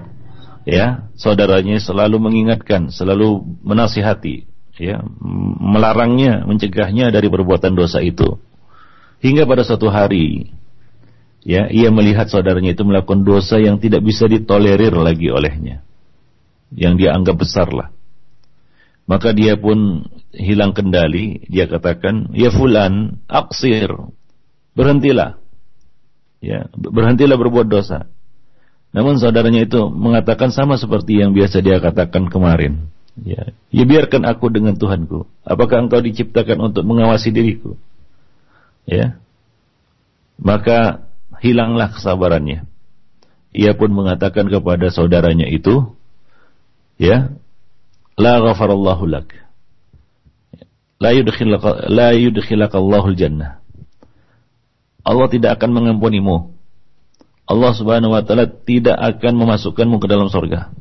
[0.67, 4.47] ya saudaranya selalu mengingatkan, selalu menasihati
[4.79, 5.03] ya
[5.61, 8.39] melarangnya, mencegahnya dari perbuatan dosa itu.
[9.21, 10.49] Hingga pada suatu hari
[11.45, 15.85] ya ia melihat saudaranya itu melakukan dosa yang tidak bisa ditolerir lagi olehnya.
[16.71, 17.91] Yang dia anggap besar lah.
[19.11, 23.91] Maka dia pun hilang kendali, dia katakan, "Ya fulan, aksir."
[24.71, 25.35] Berhentilah.
[26.39, 28.07] Ya, berhentilah berbuat dosa.
[28.95, 32.87] Namun saudaranya itu mengatakan sama seperti yang biasa dia katakan kemarin.
[33.19, 35.27] Ya, ya biarkan aku dengan Tuhanku.
[35.43, 37.75] Apakah engkau diciptakan untuk mengawasi diriku?
[38.87, 39.19] Ya.
[40.39, 41.03] Maka
[41.43, 42.63] hilanglah kesabarannya.
[43.51, 45.91] Ia pun mengatakan kepada saudaranya itu,
[46.95, 47.35] ya,
[48.17, 49.27] la ghafarallahu lak.
[51.01, 53.61] La yudkhilaka la yudkhilaka Allahul jannah.
[55.01, 56.53] Allah tidak akan mengampunimu.
[57.49, 60.71] Allah Subhanahu wa taala tidak akan memasukkanmu ke dalam surga.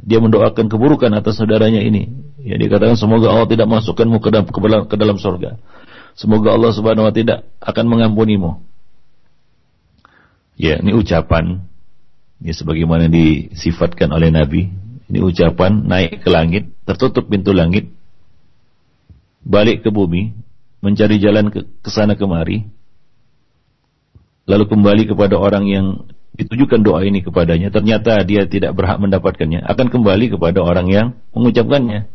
[0.00, 2.08] Dia mendoakan keburukan atas saudaranya ini.
[2.40, 4.48] Ya, dikatakan semoga Allah tidak masukkanmu ke dalam,
[4.88, 5.60] ke dalam surga.
[6.16, 8.64] Semoga Allah Subhanahu wa tidak akan mengampunimu.
[10.56, 11.68] Ya, ini ucapan
[12.40, 14.72] ya sebagaimana disifatkan oleh Nabi
[15.10, 17.90] ini ucapan naik ke langit, tertutup pintu langit,
[19.42, 20.30] balik ke bumi,
[20.78, 22.70] mencari jalan ke, sana kemari,
[24.46, 25.86] lalu kembali kepada orang yang
[26.38, 32.06] ditujukan doa ini kepadanya, ternyata dia tidak berhak mendapatkannya, akan kembali kepada orang yang mengucapkannya.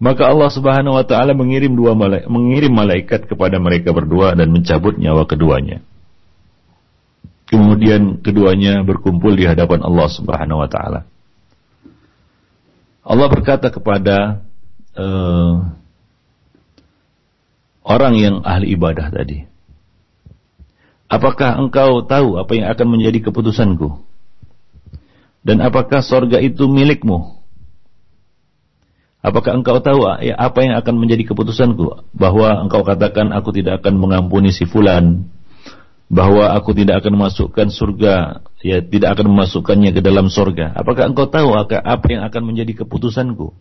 [0.00, 4.96] Maka Allah Subhanahu wa taala mengirim dua malaikat, mengirim malaikat kepada mereka berdua dan mencabut
[4.96, 5.84] nyawa keduanya.
[7.50, 11.02] Kemudian keduanya berkumpul di hadapan Allah Subhanahu wa taala.
[13.02, 14.46] Allah berkata kepada
[14.94, 15.74] uh,
[17.82, 19.50] orang yang ahli ibadah tadi,
[21.10, 23.98] "Apakah engkau tahu apa yang akan menjadi keputusanku?
[25.42, 27.34] Dan apakah sorga itu milikmu?"
[29.20, 32.08] Apakah engkau tahu apa yang akan menjadi keputusanku?
[32.16, 35.28] Bahwa engkau katakan aku tidak akan mengampuni si fulan,
[36.10, 40.74] bahwa aku tidak akan masukkan surga, ya tidak akan memasukkannya ke dalam surga.
[40.74, 43.54] Apakah engkau tahu apa yang akan menjadi keputusanku?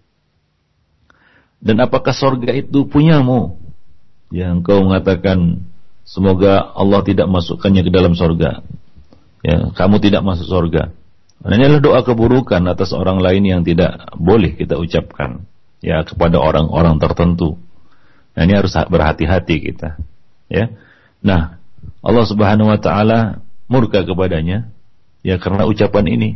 [1.61, 3.61] Dan apakah surga itu punyamu?
[4.33, 5.69] Ya engkau mengatakan
[6.09, 8.65] semoga Allah tidak masukkannya ke dalam surga.
[9.45, 10.91] Ya, kamu tidak masuk surga.
[11.39, 15.47] Dan ini adalah doa keburukan atas orang lain yang tidak boleh kita ucapkan
[15.79, 17.55] ya kepada orang-orang tertentu.
[18.35, 19.95] Nah, ini harus berhati-hati kita.
[20.51, 20.75] Ya.
[21.23, 21.58] Nah,
[21.99, 24.71] Allah Subhanahu wa taala murka kepadanya
[25.25, 26.29] ya karena ucapan ini.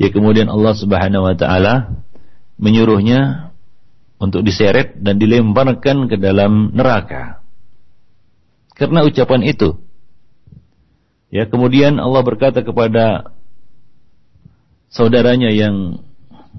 [0.00, 2.00] Ya kemudian Allah Subhanahu wa taala
[2.60, 3.50] menyuruhnya
[4.20, 7.40] untuk diseret dan dilemparkan ke dalam neraka.
[8.76, 9.80] Karena ucapan itu.
[11.32, 13.32] Ya, kemudian Allah berkata kepada
[14.92, 16.04] saudaranya yang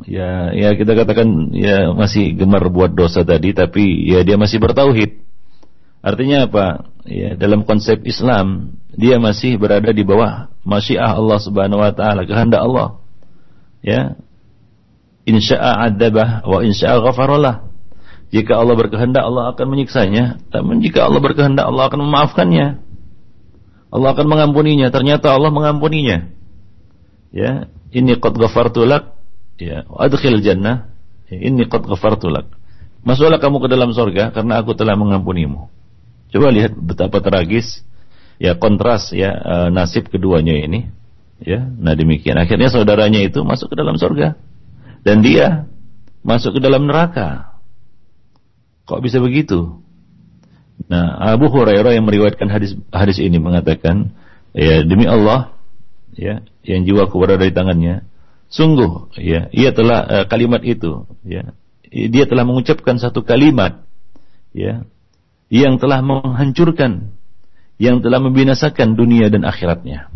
[0.07, 5.22] ya ya kita katakan ya masih gemar buat dosa tadi tapi ya dia masih bertauhid.
[6.01, 6.91] Artinya apa?
[7.02, 12.62] Ya, dalam konsep Islam dia masih berada di bawah masyiah Allah Subhanahu wa taala, kehendak
[12.62, 13.02] Allah.
[13.82, 14.14] Ya.
[15.26, 17.66] insya'a adzabah wa insya'a ghafarallah.
[18.32, 22.68] Jika Allah berkehendak Allah akan menyiksanya, namun jika Allah berkehendak Allah akan memaafkannya.
[23.91, 24.88] Allah akan mengampuninya.
[24.88, 26.32] Ternyata Allah mengampuninya.
[27.36, 29.20] Ya, ini qad ghafartu lak.
[29.60, 30.88] Ya, adkhil jannah.
[31.28, 32.47] Ya, ini qad ghafartu lak.
[33.04, 35.68] Masuklah kamu ke dalam surga karena aku telah mengampunimu.
[36.32, 37.84] Coba lihat betapa tragis
[38.39, 40.88] ya kontras ya e, nasib keduanya ini.
[41.41, 42.38] Ya, nah demikian.
[42.38, 44.38] Akhirnya saudaranya itu masuk ke dalam surga
[45.01, 45.65] dan dia
[46.21, 47.57] masuk ke dalam neraka.
[48.86, 49.82] Kok bisa begitu?
[50.89, 54.13] Nah, Abu Hurairah yang meriwayatkan hadis hadis ini mengatakan,
[54.53, 55.53] ya demi Allah,
[56.13, 58.05] ya yang jiwa kepada dari tangannya,
[58.49, 61.53] sungguh, ya ia telah uh, kalimat itu, ya
[61.91, 63.86] dia telah mengucapkan satu kalimat,
[64.53, 64.86] ya
[65.52, 67.12] yang telah menghancurkan,
[67.76, 70.08] yang telah membinasakan dunia dan akhiratnya,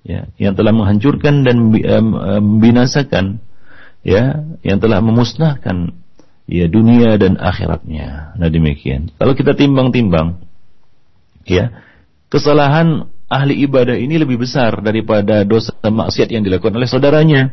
[0.00, 3.44] ya yang telah menghancurkan dan membinasakan,
[4.00, 5.92] ya yang telah memusnahkan
[6.48, 8.38] ya dunia dan akhiratnya.
[8.40, 9.12] Nah demikian.
[9.20, 10.40] Kalau kita timbang-timbang,
[11.44, 11.76] ya
[12.32, 17.52] kesalahan ahli ibadah ini lebih besar daripada dosa maksiat yang dilakukan oleh saudaranya.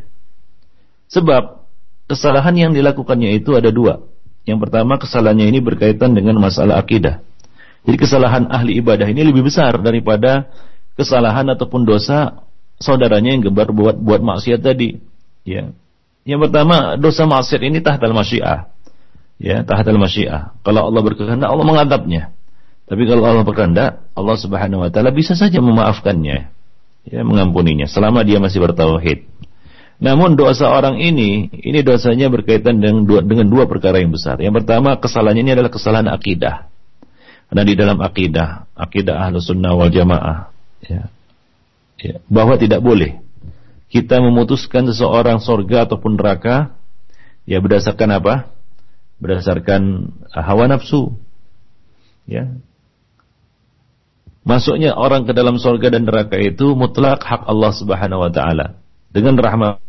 [1.12, 1.68] Sebab
[2.08, 4.12] kesalahan yang dilakukannya itu ada dua.
[4.44, 7.24] Yang pertama kesalahannya ini berkaitan dengan masalah akidah.
[7.84, 10.52] Jadi kesalahan ahli ibadah ini lebih besar daripada
[10.96, 12.44] kesalahan ataupun dosa
[12.80, 15.00] saudaranya yang gembar buat buat maksiat tadi.
[15.48, 15.72] Ya.
[16.24, 18.74] Yang pertama dosa maksiat ini tahtal masyiah
[19.41, 20.56] ya tahatal masyiah.
[20.64, 22.32] Kalau Allah berkehendak Allah mengadabnya.
[22.84, 26.52] Tapi kalau Allah berkehendak Allah Subhanahu wa taala bisa saja memaafkannya.
[27.04, 29.28] Ya, mengampuninya selama dia masih bertauhid.
[30.04, 34.36] Namun dosa orang ini, ini dosanya berkaitan dengan dua, dengan dua perkara yang besar.
[34.43, 36.68] Yang pertama, kesalahannya ini adalah kesalahan akidah.
[37.47, 40.51] Karena di dalam akidah, akidah ahlu sunnah wal jamaah,
[40.84, 41.08] ya,
[42.04, 43.24] ya, bahwa tidak boleh
[43.88, 46.76] kita memutuskan seseorang sorga ataupun neraka,
[47.47, 48.36] ya berdasarkan apa?
[49.24, 51.16] berdasarkan hawa nafsu.
[52.28, 52.60] Ya.
[54.43, 58.76] Masuknya orang ke dalam surga dan neraka itu mutlak hak Allah Subhanahu wa taala
[59.16, 59.80] dengan rahmat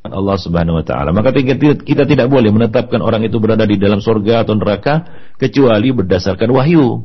[0.00, 1.12] Allah Subhanahu wa taala.
[1.12, 5.04] Maka kita tidak boleh menetapkan orang itu berada di dalam surga atau neraka
[5.36, 7.04] kecuali berdasarkan wahyu.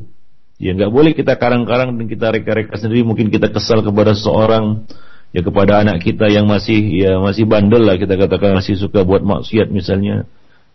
[0.55, 3.03] Ya nggak boleh kita karang-karang dan kita reka-reka sendiri.
[3.03, 4.87] Mungkin kita kesal kepada seorang
[5.35, 9.19] ya kepada anak kita yang masih ya masih bandel lah kita katakan masih suka buat
[9.19, 10.23] maksiat misalnya.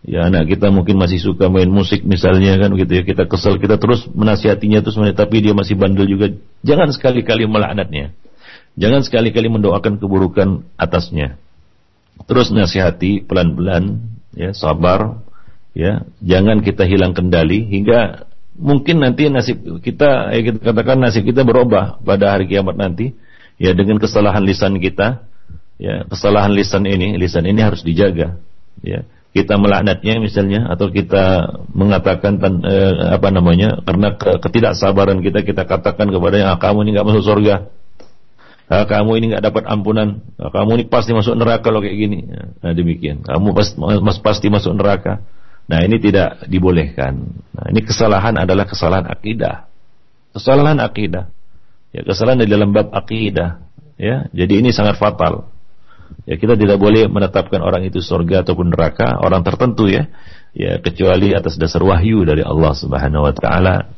[0.04, 3.02] Ya anak kita mungkin masih suka main musik misalnya kan gitu ya.
[3.08, 6.36] Kita kesel kita terus menasihatinya terus tapi dia masih bandel juga.
[6.68, 8.12] Jangan sekali-kali melaknatnya.
[8.76, 11.40] Jangan sekali-kali mendoakan keburukan atasnya
[12.26, 14.00] terus nasihati pelan-pelan
[14.34, 15.22] ya sabar
[15.76, 16.04] ya.
[16.20, 18.28] Jangan kita hilang kendali hingga
[18.60, 23.16] mungkin nanti nasib kita ya kita katakan nasib kita berubah pada hari kiamat nanti
[23.56, 25.24] ya dengan kesalahan lisan kita
[25.80, 26.04] ya.
[26.08, 28.40] Kesalahan lisan ini lisan ini harus dijaga
[28.84, 29.06] ya.
[29.30, 36.34] Kita melaknatnya misalnya atau kita mengatakan eh, apa namanya karena ketidaksabaran kita kita katakan kepada
[36.34, 37.70] yang ah, kamu ini nggak masuk surga
[38.70, 40.22] kamu ini nggak dapat ampunan.
[40.38, 42.22] Kamu ini pasti masuk neraka kalau kayak gini.
[42.62, 43.26] Nah demikian.
[43.26, 45.26] Kamu pasti mas pasti masuk neraka.
[45.66, 47.34] Nah ini tidak dibolehkan.
[47.50, 49.66] Nah ini kesalahan adalah kesalahan akidah.
[50.30, 51.34] Kesalahan akidah.
[51.90, 53.58] Ya kesalahan di dalam bab akidah.
[53.98, 55.50] Ya jadi ini sangat fatal.
[56.30, 60.06] Ya kita tidak boleh menetapkan orang itu surga ataupun neraka, orang tertentu ya.
[60.54, 63.90] Ya kecuali atas dasar wahyu dari Allah Subhanahu wa taala.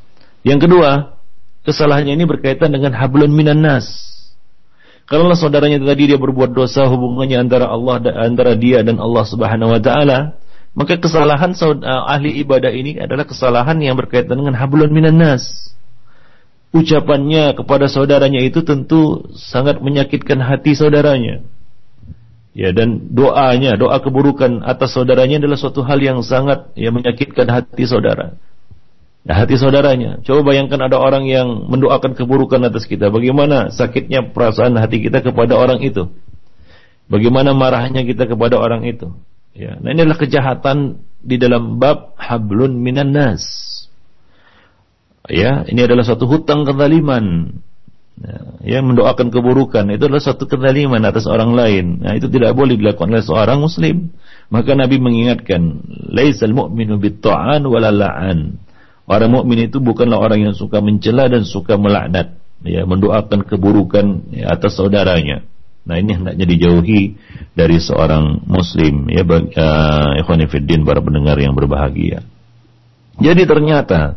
[0.44, 1.16] Yang kedua,
[1.64, 4.11] kesalahannya ini berkaitan dengan hablun minan nas.
[5.06, 9.80] Karena saudaranya tadi dia berbuat dosa hubungannya antara Allah antara dia dan Allah Subhanahu wa
[9.82, 10.38] taala,
[10.72, 11.52] maka kesalahan
[11.84, 15.74] ahli ibadah ini adalah kesalahan yang berkaitan dengan hablun minan nas.
[16.72, 21.44] Ucapannya kepada saudaranya itu tentu sangat menyakitkan hati saudaranya.
[22.52, 27.84] Ya dan doanya, doa keburukan atas saudaranya adalah suatu hal yang sangat ya menyakitkan hati
[27.84, 28.36] saudara.
[29.22, 30.18] Nah, hati saudaranya.
[30.26, 33.06] Coba bayangkan ada orang yang mendoakan keburukan atas kita.
[33.06, 36.10] Bagaimana sakitnya perasaan hati kita kepada orang itu?
[37.06, 39.14] Bagaimana marahnya kita kepada orang itu?
[39.52, 43.44] Ya, nah ini adalah kejahatan di dalam bab hablun minan nas.
[45.30, 47.54] Ya, ini adalah suatu hutang kezaliman
[48.62, 51.86] ya mendoakan keburukan itu adalah satu kezaliman atas orang lain.
[52.04, 54.14] Nah, itu tidak boleh dilakukan oleh seorang muslim.
[54.52, 58.60] Maka Nabi mengingatkan, "Laisal mu'minu bit-ta'an wala la'an."
[59.06, 64.54] Orang mukmin itu bukanlah orang yang suka mencela dan suka melaknat, ya, mendoakan keburukan ya,
[64.54, 65.42] atas saudaranya.
[65.82, 67.18] Nah, ini hendaknya dijauhi
[67.58, 72.22] dari seorang muslim ya bagi uh, para pendengar yang berbahagia.
[73.18, 74.14] Jadi ternyata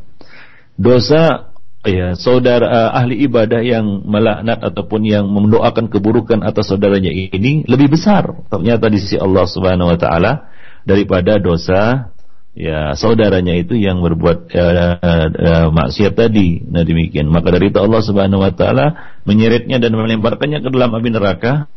[0.78, 1.56] dosa
[1.86, 7.94] ya saudara uh, ahli ibadah yang melaknat ataupun yang mendoakan keburukan atas saudaranya ini lebih
[7.94, 10.50] besar ternyata di sisi Allah Subhanahu wa taala
[10.84, 12.14] daripada dosa
[12.56, 14.96] ya saudaranya itu yang berbuat uh,
[15.30, 16.64] uh, maksiat tadi.
[16.64, 17.28] Nah demikian.
[17.28, 21.68] Maka dari itu Allah Subhanahu wa taala menyeretnya dan melemparkannya ke dalam api neraka.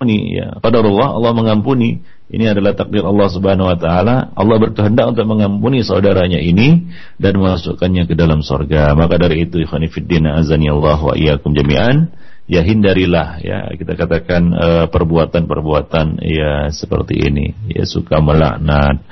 [0.00, 2.00] Ini ya Allah Allah mengampuni.
[2.30, 4.30] Ini adalah takdir Allah Subhanahu wa taala.
[4.38, 8.94] Allah berkehendak untuk mengampuni saudaranya ini dan memasukkannya ke dalam sorga.
[8.94, 12.12] Maka dari itu ikhwani fiddin azani Allah wa iyyakum jami'an.
[12.50, 17.54] Ya hindarilah ya kita katakan eh, perbuatan-perbuatan uh, ya seperti ini.
[17.70, 19.06] Ya suka melaknat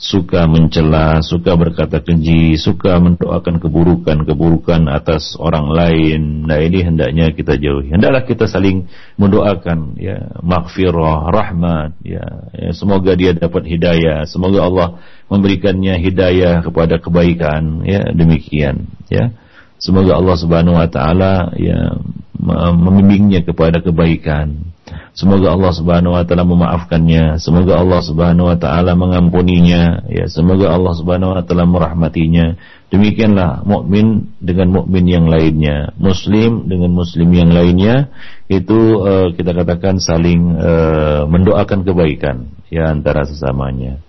[0.00, 6.48] suka mencela, suka berkata keji, suka mendoakan keburukan-keburukan atas orang lain.
[6.48, 7.92] Nah ini hendaknya kita jauhi.
[7.92, 8.88] Hendaklah kita saling
[9.20, 12.24] mendoakan ya maghfirah, rahmat ya,
[12.56, 14.88] ya semoga dia dapat hidayah, semoga Allah
[15.28, 19.36] memberikannya hidayah kepada kebaikan ya demikian ya.
[19.76, 22.00] Semoga Allah Subhanahu wa taala ya
[22.40, 24.72] membimbingnya kepada kebaikan.
[25.10, 30.94] Semoga Allah Subhanahu wa taala memaafkannya, semoga Allah Subhanahu wa taala mengampuninya, ya semoga Allah
[30.94, 32.54] Subhanahu wa taala merahmatinya.
[32.90, 38.10] Demikianlah mukmin dengan mukmin yang lainnya, muslim dengan muslim yang lainnya
[38.50, 44.02] itu uh, kita katakan saling uh, mendoakan kebaikan ya antara sesamanya.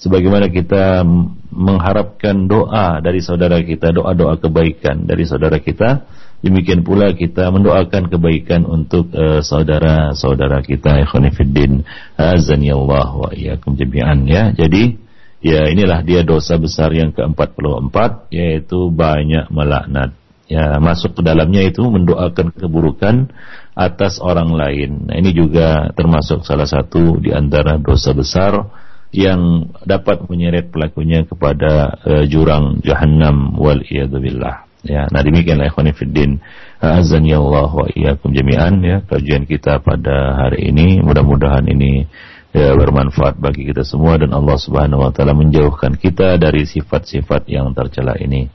[0.00, 1.06] Sebagaimana kita
[1.52, 6.08] mengharapkan doa dari saudara kita, doa-doa kebaikan dari saudara kita,
[6.42, 11.86] Demikian pula kita mendoakan kebaikan untuk uh, saudara-saudara kita ikhwanifiddin
[12.18, 14.50] azani Allah wa iyyakum jami'an ya.
[14.50, 14.98] Jadi
[15.38, 20.18] ya inilah dia dosa besar yang ke-44 yaitu banyak melaknat.
[20.50, 23.30] Ya, masuk ke dalamnya itu mendoakan keburukan
[23.72, 25.08] atas orang lain.
[25.08, 28.68] Nah, ini juga termasuk salah satu di antara dosa besar
[29.14, 33.80] yang dapat menyeret pelakunya kepada uh, jurang jahannam wal
[34.18, 34.71] billah.
[34.82, 36.42] Ya, nah demikianlah ikhwan fiddin.
[36.82, 40.98] Azan ya Allah wa iyyakum jami'an ya kajian kita pada hari ini.
[40.98, 42.10] Mudah-mudahan ini
[42.50, 47.70] ya, bermanfaat bagi kita semua dan Allah Subhanahu wa taala menjauhkan kita dari sifat-sifat yang
[47.70, 48.50] tercela ini.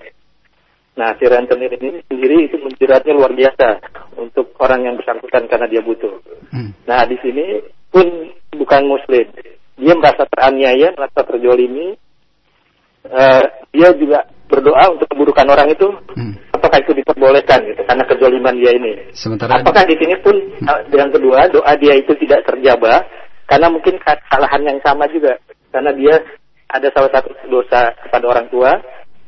[0.98, 3.68] Nah, si rentenir ini sendiri itu menjeratnya luar biasa
[4.18, 6.12] untuk orang yang bersangkutan karena dia butuh.
[6.50, 6.74] Hmm.
[6.84, 8.04] Nah, di sini pun
[8.52, 9.26] bukan muslim.
[9.80, 11.96] Dia merasa teraniaya, merasa terjolimi.
[13.00, 15.88] Uh, dia juga berdoa untuk keburukan orang itu.
[16.18, 16.34] Hmm.
[16.52, 18.92] Apakah itu diperbolehkan gitu karena kejoliman dia ini?
[19.16, 20.92] Sementara apakah di sini pun hmm.
[20.92, 23.00] yang kedua doa dia itu tidak terjabah
[23.48, 25.40] karena mungkin kesalahan yang sama juga
[25.72, 26.20] karena dia
[26.68, 28.76] ada salah satu dosa kepada orang tua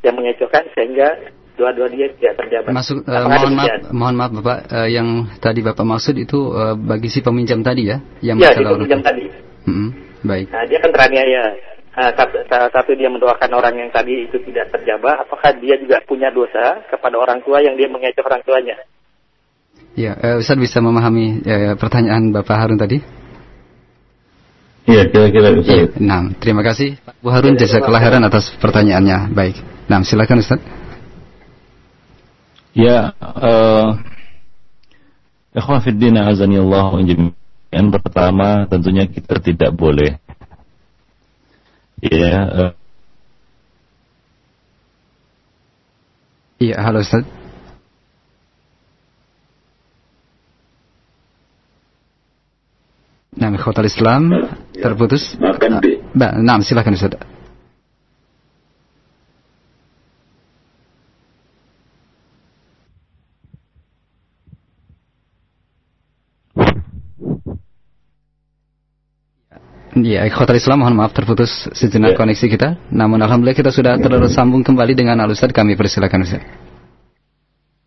[0.04, 1.18] yang mengecohkan sehingga
[1.62, 2.74] dua-dua dia tidak terjabat.
[2.74, 7.06] Masuk, uh, mohon maaf, mohon maaf Bapak, uh, yang tadi Bapak maksud itu uh, bagi
[7.06, 9.30] si peminjam tadi ya, yang ya, si peminjam tadi.
[9.62, 9.94] Hmm,
[10.26, 10.50] baik.
[10.50, 11.42] Nah, dia kan teraniaya.
[11.92, 12.10] Nah,
[12.50, 16.82] salah satu dia mendoakan orang yang tadi itu tidak terjabah, apakah dia juga punya dosa
[16.90, 18.76] kepada orang tua yang dia mengecoh orang tuanya?
[19.94, 22.98] Ya, uh, Ustaz bisa memahami uh, pertanyaan Bapak Harun tadi?
[24.82, 25.70] Iya, kira-kira bisa.
[25.70, 29.30] Ya, nah, terima kasih Pak Bu Harun ya, jasa kelahiran atas pertanyaannya.
[29.30, 29.56] Baik.
[29.86, 30.58] Nah, silakan Ustaz.
[32.72, 34.00] Ya, uh,
[35.52, 36.88] ikhwan fiddina azani Allah
[37.68, 40.16] yang pertama tentunya kita tidak boleh
[42.00, 42.72] ya uh,
[46.62, 47.26] Iya, halo Ustaz.
[53.34, 54.30] Nah, Khotal Islam
[54.70, 55.34] terputus.
[56.14, 57.31] Nah, nah, silakan Ustaz.
[69.92, 72.18] Ya, ikhwatal Islam mohon maaf terputus sejenak Ya.
[72.24, 72.68] koneksi kita.
[72.88, 75.52] Namun alhamdulillah kita sudah tersambung kembali dengan Al Ustaz.
[75.52, 76.40] Kami persilakan Ustaz.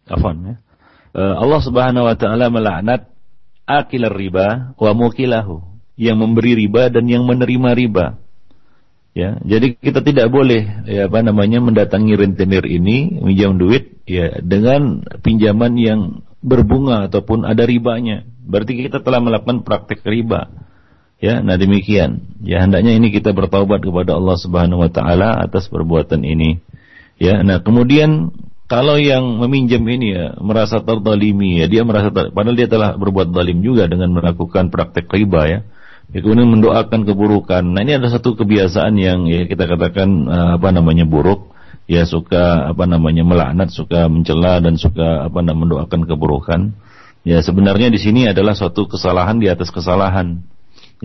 [0.06, 0.56] Afwan ya.
[1.18, 3.10] Eh, Allah Subhanahu wa taala melaknat
[3.66, 5.66] akilar riba wa mukilahu,
[5.98, 8.22] yang memberi riba dan yang menerima riba.
[9.16, 15.08] Ya, jadi kita tidak boleh ya apa namanya mendatangi rentenir ini minjam duit ya dengan
[15.24, 16.00] pinjaman yang
[16.44, 18.28] berbunga ataupun ada ribanya.
[18.44, 20.52] Berarti kita telah melakukan praktek riba.
[21.24, 22.28] Ya, nah demikian.
[22.44, 26.60] Ya hendaknya ini kita bertaubat kepada Allah Subhanahu wa taala atas perbuatan ini.
[27.16, 28.36] Ya, nah kemudian
[28.68, 33.32] kalau yang meminjam ini ya merasa terzalimi ya dia merasa ter- padahal dia telah berbuat
[33.32, 35.60] zalim juga dengan melakukan praktek riba ya.
[36.14, 37.66] Ya, kemudian mendoakan keburukan.
[37.66, 41.56] Nah, ini ada satu kebiasaan yang ya kita katakan eh, apa namanya buruk.
[41.86, 46.62] Ya suka apa namanya melaknat, suka mencela dan suka apa namanya mendoakan keburukan.
[47.26, 50.46] Ya sebenarnya di sini adalah suatu kesalahan di atas kesalahan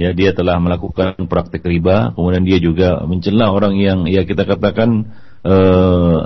[0.00, 2.16] ya dia telah melakukan praktik riba.
[2.16, 5.12] Kemudian dia juga mencela orang yang ya kita katakan
[5.44, 6.18] eh,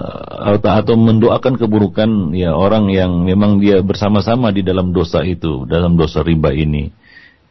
[0.54, 5.98] atau, atau mendoakan keburukan ya orang yang memang dia bersama-sama di dalam dosa itu dalam
[5.98, 6.94] dosa riba ini.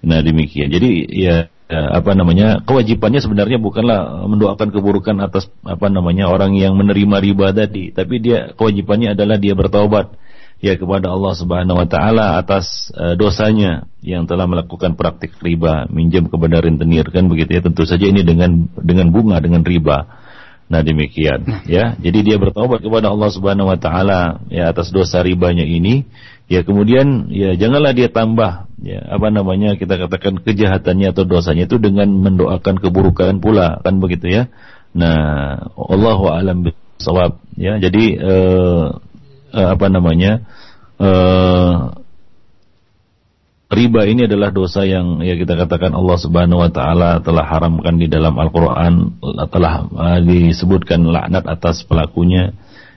[0.07, 0.71] Nah demikian.
[0.71, 7.17] Jadi ya apa namanya kewajibannya sebenarnya bukanlah mendoakan keburukan atas apa namanya orang yang menerima
[7.19, 7.91] riba tadi.
[7.91, 10.15] Tapi dia kewajibannya adalah dia bertaubat
[10.64, 16.32] ya kepada Allah Subhanahu wa taala atas eh, dosanya yang telah melakukan praktik riba, minjam
[16.32, 17.61] kepada rentenir kan begitu ya.
[17.61, 20.24] Tentu saja ini dengan dengan bunga dengan riba.
[20.72, 21.99] Nah, demikian ya.
[21.99, 26.07] Jadi dia bertobat kepada Allah Subhanahu wa taala ya atas dosa ribanya ini.
[26.47, 31.80] Ya kemudian ya janganlah dia tambah ya apa namanya kita katakan kejahatannya atau dosanya itu
[31.80, 34.43] dengan mendoakan keburukan pula kan begitu ya.
[34.95, 37.80] Nah, Allahu alam bisawab ya.
[37.84, 38.88] Jadi eh,
[39.54, 40.41] eh, apa namanya
[40.97, 41.74] eh,
[43.74, 48.06] riba ini adalah dosa yang ya kita katakan Allah Subhanahu wa taala telah haramkan di
[48.06, 49.18] dalam Al-Qur'an
[49.49, 52.54] telah eh, disebutkan laknat atas pelakunya.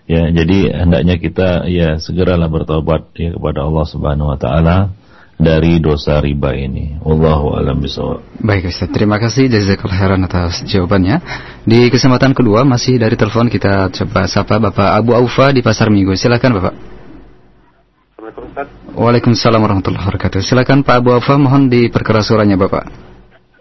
[0.06, 4.94] Ya jadi hendaknya kita ya segeralah bertobat ya kepada Allah Subhanahu wa taala
[5.36, 6.96] dari dosa riba ini.
[7.04, 8.24] Wallahu alam bisawab.
[8.40, 11.20] Baik Ustaz, terima kasih jazakallahu khairan atas jawabannya.
[11.68, 16.16] Di kesempatan kedua masih dari telepon kita coba sapa Bapak Abu Aufa di Pasar Minggu.
[16.16, 16.74] Silakan Bapak.
[18.16, 18.68] Assalamualaikum Ustaz.
[18.96, 20.40] Waalaikumsalam warahmatullahi wabarakatuh.
[20.40, 22.88] Silakan Pak Abu Aufa mohon diperkeras suaranya Bapak.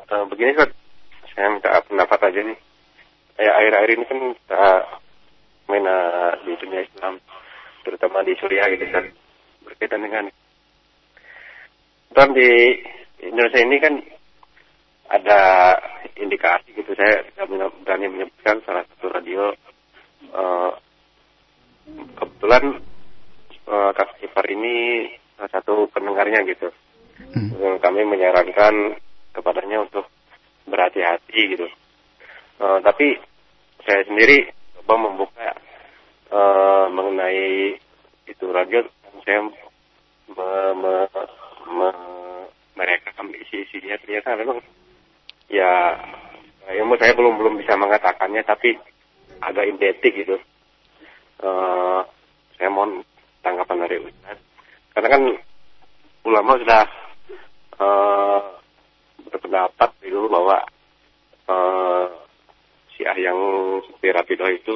[0.08, 0.72] Eh, begini Ustaz,
[1.36, 2.58] saya minta pendapat aja nih.
[3.36, 4.64] Ya, akhir-akhir ini kan kita
[5.68, 7.20] main eh, di dunia Islam,
[7.84, 9.04] terutama di Suriah gitu kan,
[9.68, 10.32] berkaitan dengan
[12.16, 12.49] dan di
[13.22, 13.93] Indonesia ini kan
[15.11, 15.41] ada
[16.18, 19.51] indikasi gitu saya tidak berani menyebutkan salah satu radio
[20.32, 20.72] eh,
[22.18, 22.82] kebetulan
[23.68, 25.05] eh, Kak Ipar ini
[25.38, 26.72] salah satu pendengarnya gitu
[27.16, 27.80] Hmm.
[27.80, 28.99] Kami menyarankan
[29.32, 30.07] kepadanya untuk
[30.68, 31.68] berhati-hati gitu.
[32.59, 33.16] Eh, tapi
[33.88, 34.51] saya sendiri
[34.82, 35.49] coba membuka
[36.32, 37.80] eh, mengenai
[38.26, 38.84] itu radio,
[39.24, 39.47] saya
[40.32, 40.93] me, me,
[42.76, 44.59] merekam isi-isinya ternyata memang
[45.49, 45.95] ya
[46.74, 48.76] ilmu saya belum belum bisa mengatakannya tapi
[49.41, 50.38] agak identik gitu.
[51.43, 52.01] Eh,
[52.55, 53.03] saya mohon
[53.43, 54.39] tanggapan dari Ustaz.
[54.95, 55.24] Karena kan
[56.26, 56.84] ulama sudah
[57.80, 58.41] eh,
[59.30, 60.57] berpendapat dulu bahwa
[61.51, 62.05] eh,
[62.95, 63.39] Syiah yang
[63.86, 64.76] seperti Rafidah itu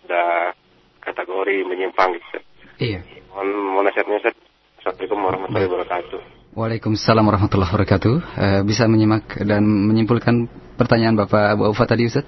[0.00, 0.52] sudah
[1.00, 2.38] kategori menyimpang gitu.
[2.80, 3.00] Iya.
[3.32, 4.36] Mohon mohon nasihatnya Ustaz.
[4.80, 6.18] Assalamualaikum warahmatullahi wabarakatuh.
[6.56, 8.14] Waalaikumsalam warahmatullahi wabarakatuh.
[8.16, 10.48] Eh, bisa menyimak dan menyimpulkan
[10.80, 12.24] pertanyaan Bapak Abu Aufa tadi Ustaz?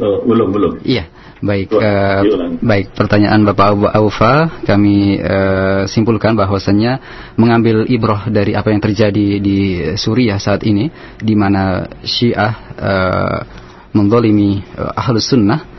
[0.00, 0.72] belum belum.
[0.86, 1.10] Iya,
[1.44, 1.74] baik.
[1.74, 2.62] Diulang.
[2.64, 6.96] baik, pertanyaan Bapak Abu Aufa kami eh, simpulkan bahwasannya
[7.36, 10.88] mengambil ibroh dari apa yang terjadi di Suriah saat ini,
[11.20, 13.38] di mana Syiah eh,
[13.92, 15.69] mendolimi eh, ahlus sunnah.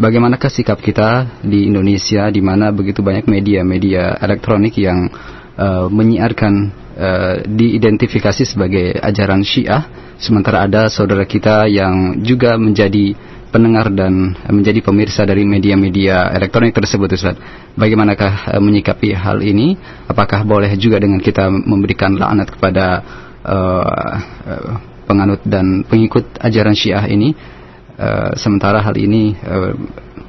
[0.00, 5.12] Bagaimanakah sikap kita di Indonesia, di mana begitu banyak media-media elektronik yang
[5.60, 6.54] eh, menyiarkan
[6.96, 13.12] eh, diidentifikasi sebagai ajaran Syiah, sementara ada saudara kita yang juga menjadi
[13.52, 17.36] pendengar dan menjadi pemirsa dari media-media elektronik tersebut Ustaz.
[17.76, 19.76] Bagaimanakah eh, menyikapi hal ini?
[20.08, 23.04] Apakah boleh juga dengan kita memberikan laknat kepada
[23.44, 24.64] eh,
[25.04, 27.59] penganut dan pengikut ajaran Syiah ini?
[28.00, 29.76] Eh, sementara hal ini eh,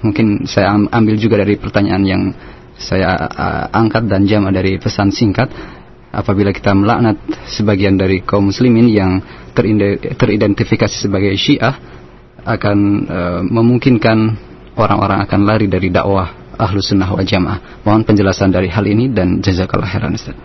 [0.03, 2.21] mungkin saya am- ambil juga dari pertanyaan yang
[2.75, 5.47] saya eh, angkat dan jama dari pesan singkat
[6.11, 7.15] apabila kita melaknat
[7.47, 9.23] sebagian dari kaum muslimin yang
[10.19, 11.79] teridentifikasi sebagai Syiah
[12.43, 14.17] akan eh, memungkinkan
[14.75, 16.27] orang-orang akan lari dari dakwah
[16.59, 17.87] ahlu sunnah wal jamaah.
[17.87, 20.35] Mohon penjelasan dari hal ini dan jazakallah Ustaz.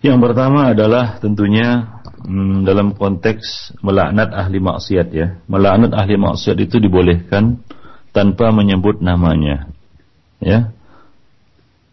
[0.00, 5.38] Yang pertama adalah tentunya hmm, dalam konteks melaknat ahli maksiat ya.
[5.46, 7.62] Melaknat ahli maksiat itu dibolehkan
[8.10, 9.70] tanpa menyebut namanya.
[10.42, 10.74] Ya.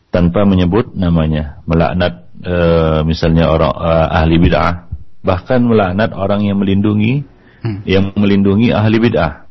[0.10, 1.62] Tanpa menyebut namanya.
[1.68, 2.56] Melaknat e,
[3.04, 4.74] misalnya orang e, ahli bid'ah,
[5.22, 7.28] bahkan melaknat orang yang melindungi
[7.62, 7.84] hmm.
[7.84, 9.46] yang melindungi ahli bid'ah.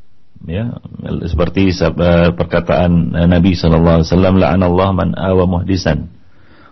[0.44, 0.76] Ya,
[1.24, 6.12] seperti uh, perkataan Nabi sallallahu alaihi wasallam la'anallahu man awa muhdisan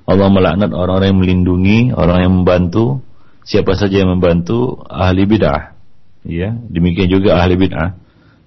[0.03, 3.07] Allah melaknat orang-orang yang melindungi, orang yang membantu,
[3.43, 5.75] siapa saja yang membantu ahli bid'ah.
[6.23, 7.99] Ya, demikian juga ahli bid'ah.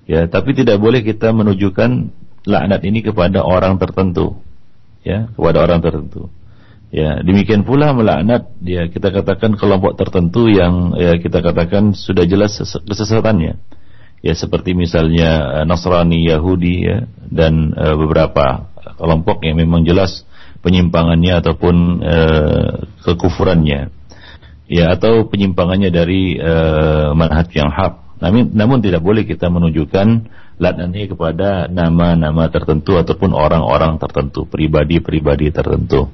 [0.05, 2.13] Ya, tapi tidak boleh kita menunjukkan
[2.45, 4.39] laknat ini kepada orang tertentu.
[5.05, 6.31] Ya, kepada orang tertentu.
[6.93, 12.55] Ya, demikian pula melaknat ya kita katakan kelompok tertentu yang ya kita katakan sudah jelas
[12.87, 13.59] kesesatannya.
[14.23, 20.23] Ya seperti misalnya eh, Nasrani, Yahudi ya dan uh, beberapa kelompok yang memang jelas
[20.65, 22.17] penyimpangannya ataupun e,
[23.05, 23.93] kekufurannya
[24.65, 26.53] ya atau penyimpangannya dari e,
[27.13, 28.19] manhaj yang hak.
[28.21, 30.07] Namun, namun tidak boleh kita menunjukkan
[30.55, 36.07] laknatnya kepada nama-nama tertentu ataupun orang-orang tertentu pribadi-pribadi tertentu.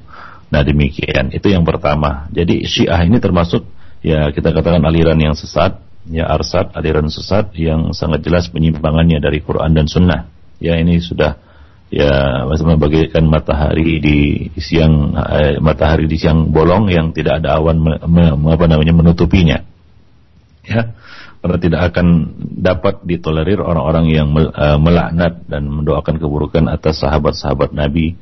[0.51, 1.31] Nah demikian.
[1.31, 2.27] Itu yang pertama.
[2.33, 3.63] Jadi syiah ini termasuk
[4.01, 5.79] ya kita katakan aliran yang sesat
[6.09, 10.27] ya arsat aliran sesat yang sangat jelas penyimpangannya dari Quran dan Sunnah.
[10.57, 11.37] Ya ini sudah
[11.91, 14.19] ya maksudnya bagaikan matahari di
[14.55, 19.59] siang eh, matahari di siang bolong yang tidak ada awan me, me, apa namanya menutupinya
[20.63, 20.95] ya
[21.41, 22.07] karena tidak akan
[22.39, 28.13] dapat ditolerir orang-orang yang uh, melaknat dan mendoakan keburukan atas sahabat-sahabat Nabi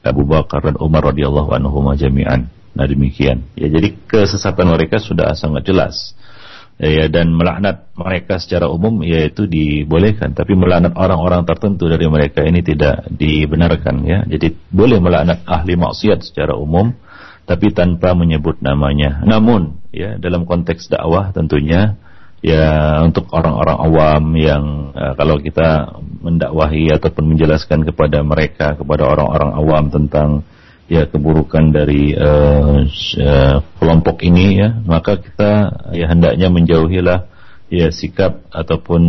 [0.00, 2.48] Abu Bakar dan Umar radhiyallahu anhu jami'an.
[2.72, 3.44] Nah demikian.
[3.60, 6.16] Ya jadi kesesatan mereka sudah sangat jelas
[6.76, 10.36] ya dan melaknat mereka secara umum yaitu dibolehkan.
[10.36, 14.18] Tapi melaknat orang-orang tertentu dari mereka ini tidak dibenarkan ya.
[14.28, 16.92] Jadi boleh melaknat ahli maksiat secara umum
[17.46, 19.22] tapi tanpa menyebut namanya.
[19.24, 21.96] Namun ya dalam konteks dakwah tentunya
[22.44, 29.50] ya untuk orang-orang awam yang uh, kalau kita mendakwahi ataupun menjelaskan kepada mereka kepada orang-orang
[29.56, 30.44] awam tentang
[30.86, 32.82] ya keburukan dari uh,
[33.78, 34.68] kelompok ini ya.
[34.86, 35.50] Maka kita
[35.94, 37.20] ya hendaknya menjauhilah
[37.66, 39.02] ya sikap ataupun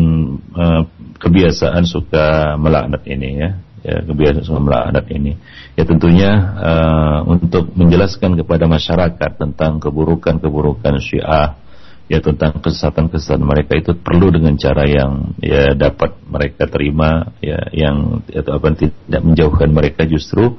[0.53, 0.81] uh,
[1.21, 3.49] kebiasaan suka melaknat ini ya.
[3.85, 5.37] Ya kebiasaan suka melaknat ini.
[5.77, 11.66] Ya tentunya uh, untuk menjelaskan kepada masyarakat tentang keburukan-keburukan Syiah
[12.07, 18.23] ya tentang kesesatan-kesesatan mereka itu perlu dengan cara yang ya dapat mereka terima ya yang
[18.31, 20.55] atau apa tidak menjauhkan mereka justru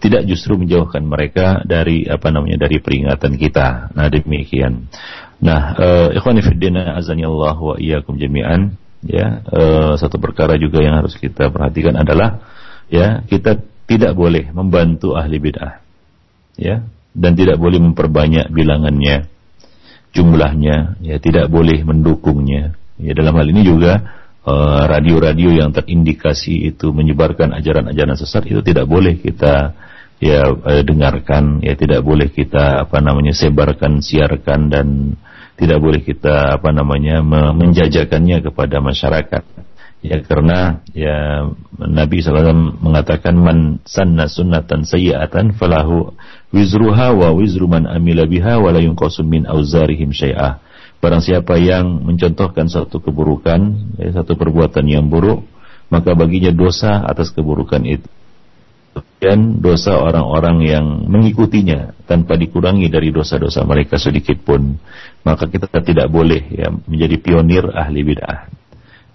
[0.00, 3.92] tidak justru menjauhkan mereka dari apa namanya dari peringatan kita.
[3.92, 4.88] Nah demikian.
[5.40, 11.00] Nah, uh, ikhwani fiddina azani Allah wa iyyakum jami'an ya uh, satu perkara juga yang
[11.00, 12.44] harus kita perhatikan adalah
[12.92, 15.80] ya kita tidak boleh membantu ahli bid'ah
[16.60, 16.84] ya
[17.16, 19.32] dan tidak boleh memperbanyak bilangannya
[20.10, 22.74] jumlahnya ya tidak boleh mendukungnya.
[23.00, 23.92] Ya dalam hal ini juga
[24.44, 29.72] eh, radio-radio uh, yang terindikasi itu menyebarkan ajaran-ajaran sesat itu tidak boleh kita
[30.20, 31.64] ya eh, dengarkan.
[31.64, 34.86] Ya tidak boleh kita apa namanya sebarkan siarkan dan
[35.60, 37.20] tidak boleh kita apa namanya
[37.52, 39.44] menjajakannya kepada masyarakat
[40.00, 41.44] ya karena ya
[41.76, 46.16] Nabi SAW mengatakan man sanna sunnatan sayyi'atan falahu
[46.56, 50.60] wizruha wa wizru man amila biha wa la yunqasu min auzarihim syai'ah
[51.00, 53.60] barang siapa yang mencontohkan satu keburukan
[54.00, 55.44] ya, satu perbuatan yang buruk
[55.90, 58.06] maka baginya dosa atas keburukan itu.
[59.20, 64.80] Dan dosa orang-orang yang mengikutinya tanpa dikurangi dari dosa-dosa mereka sedikit pun
[65.22, 68.59] maka kita tidak boleh ya menjadi pionir ahli bid'ah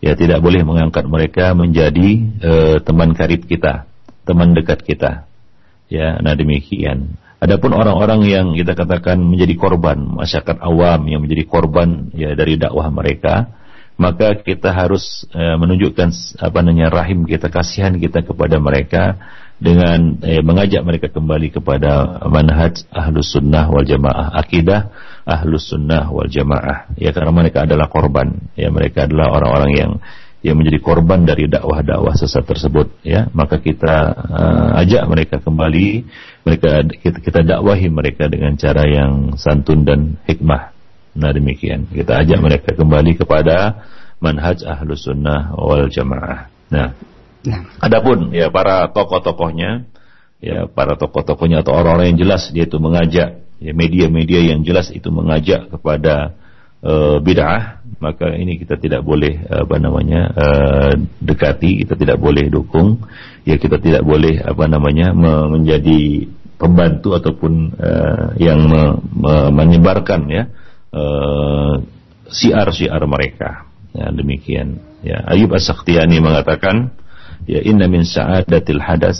[0.05, 2.09] ya tidak boleh mengangkat mereka menjadi
[2.45, 3.89] uh, teman karib kita
[4.25, 5.25] teman dekat kita.
[5.89, 7.17] Ya nah demikian.
[7.41, 12.89] Adapun orang-orang yang kita katakan menjadi korban masyarakat awam yang menjadi korban ya dari dakwah
[12.89, 13.53] mereka
[13.95, 16.09] maka kita harus uh, menunjukkan
[16.41, 19.15] apa namanya rahim kita kasihan kita kepada mereka
[19.55, 24.91] dengan eh, mengajak mereka kembali kepada manhaj ahlus sunnah wal jamaah akidah
[25.25, 26.93] ahlus sunnah wal jamaah.
[26.95, 28.49] Ya karena mereka adalah korban.
[28.53, 29.91] Ya mereka adalah orang-orang yang
[30.45, 32.93] yang menjadi korban dari dakwah-dakwah sesat tersebut.
[33.01, 36.05] Ya maka kita uh, ajak mereka kembali.
[36.45, 36.69] Mereka
[37.01, 40.71] kita, kita dakwahi mereka dengan cara yang santun dan hikmah.
[41.17, 41.89] Nah demikian.
[41.89, 43.83] Kita ajak mereka kembali kepada
[44.21, 46.53] manhaj ahlus sunnah wal jamaah.
[46.69, 46.93] Nah
[47.45, 47.61] Nah.
[47.77, 49.85] Adapun ya para tokoh-tokohnya,
[50.41, 55.71] ya para tokoh-tokohnya atau orang-orang yang jelas dia itu mengajak, media-media yang jelas itu mengajak
[55.71, 56.35] kepada
[56.83, 60.93] uh, bid'ah, maka ini kita tidak boleh apa namanya uh,
[61.23, 63.01] dekati, kita tidak boleh dukung,
[63.47, 65.15] ya kita tidak boleh apa namanya
[65.49, 68.83] menjadi pembantu ataupun uh, yang me,
[69.15, 70.43] me, menyebarkan ya
[72.31, 73.67] siar-siar mereka.
[73.95, 74.79] Ya, demikian.
[75.03, 76.95] Ya, Ayub As-Saktiani mengatakan,
[77.47, 79.19] ya inna min sa'adatil hadas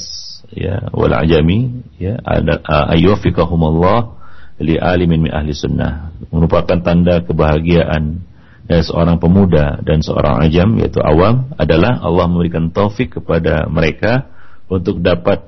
[0.51, 2.61] ya wal ajami ya ada
[2.93, 4.17] ayyufikahumullah
[4.61, 6.13] li alimin min ahli sunnah.
[6.31, 8.23] Merupakan tanda kebahagiaan
[8.69, 14.29] ya, seorang pemuda dan seorang ajam yaitu awam adalah Allah memberikan taufik kepada mereka
[14.71, 15.45] untuk dapat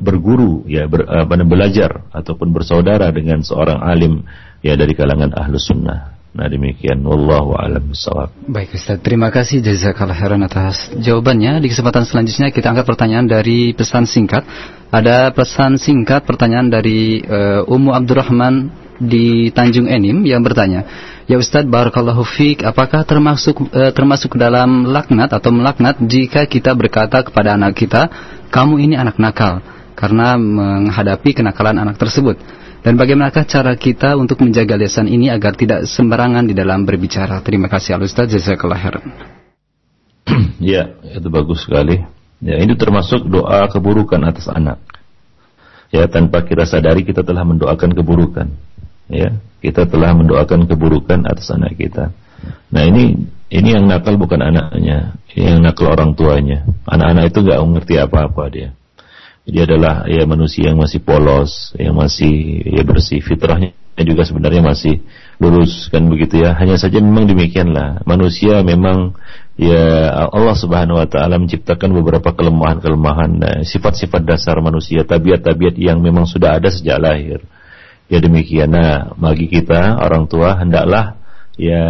[0.00, 4.24] berguru ya ber, apa, belajar ataupun bersaudara dengan seorang alim
[4.64, 8.28] ya dari kalangan ahlus sunnah Nah demikian wallahu alam bisawab.
[8.44, 11.64] Baik Ustaz, terima kasih jazakallah khairan atas jawabannya.
[11.64, 14.44] Di kesempatan selanjutnya kita angkat pertanyaan dari pesan singkat.
[14.92, 18.68] Ada pesan singkat pertanyaan dari uh, Ummu Abdurrahman
[19.00, 20.84] di Tanjung Enim yang bertanya,
[21.24, 27.24] "Ya Ustaz, barakallahu fiik, apakah termasuk uh, termasuk dalam laknat atau melaknat jika kita berkata
[27.24, 28.12] kepada anak kita,
[28.52, 29.64] kamu ini anak nakal?"
[29.98, 32.38] Karena menghadapi kenakalan anak tersebut.
[32.86, 37.42] Dan bagaimanakah cara kita untuk menjaga lisan ini agar tidak sembarangan di dalam berbicara?
[37.42, 38.78] Terima kasih Al Ustaz Jazakallah
[40.62, 41.98] ya, itu bagus sekali.
[42.38, 44.78] Ya, ini termasuk doa keburukan atas anak.
[45.90, 48.54] Ya, tanpa kita sadari kita telah mendoakan keburukan.
[49.10, 52.14] Ya, kita telah mendoakan keburukan atas anak kita.
[52.70, 56.62] Nah, ini ini yang nakal bukan anaknya, yang nakal orang tuanya.
[56.86, 58.77] Anak-anak itu nggak mengerti apa-apa dia
[59.48, 63.72] dia adalah ya manusia yang masih polos, yang masih ya bersih, fitrahnya
[64.04, 65.02] juga sebenarnya masih
[65.42, 66.54] lurus kan begitu ya.
[66.54, 68.04] Hanya saja memang demikianlah.
[68.06, 69.16] Manusia memang
[69.58, 76.28] ya Allah Subhanahu wa taala menciptakan beberapa kelemahan-kelemahan nah, sifat-sifat dasar manusia, tabiat-tabiat yang memang
[76.28, 77.42] sudah ada sejak lahir.
[78.08, 78.72] Ya demikian.
[78.72, 81.18] Nah, bagi kita orang tua hendaklah
[81.58, 81.82] ya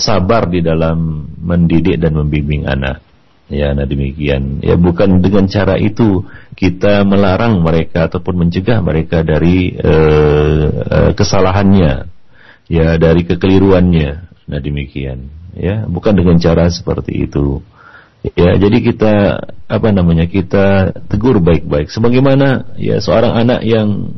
[0.00, 3.11] sabar di dalam mendidik dan membimbing anak.
[3.52, 4.64] Ya, nah demikian.
[4.64, 6.24] Ya, bukan dengan cara itu
[6.56, 12.08] kita melarang mereka ataupun mencegah mereka dari uh, uh, kesalahannya,
[12.72, 14.10] ya, dari kekeliruannya.
[14.48, 15.28] Nah demikian.
[15.52, 17.60] Ya, bukan dengan cara seperti itu.
[18.24, 19.14] Ya, jadi kita
[19.68, 20.24] apa namanya?
[20.24, 21.92] Kita tegur baik-baik.
[21.92, 24.16] Sebagaimana ya seorang anak yang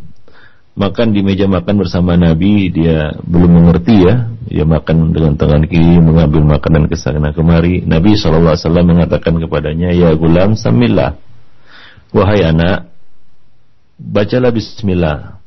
[0.75, 4.31] makan di meja makan bersama Nabi dia belum mengerti ya.
[4.45, 7.81] Dia makan dengan tangan kiri mengambil makanan ke sana kemari.
[7.83, 11.16] Nabi SAW mengatakan kepadanya ya gulam samillah
[12.14, 12.93] wahai anak
[13.99, 15.41] bacalah bismillah.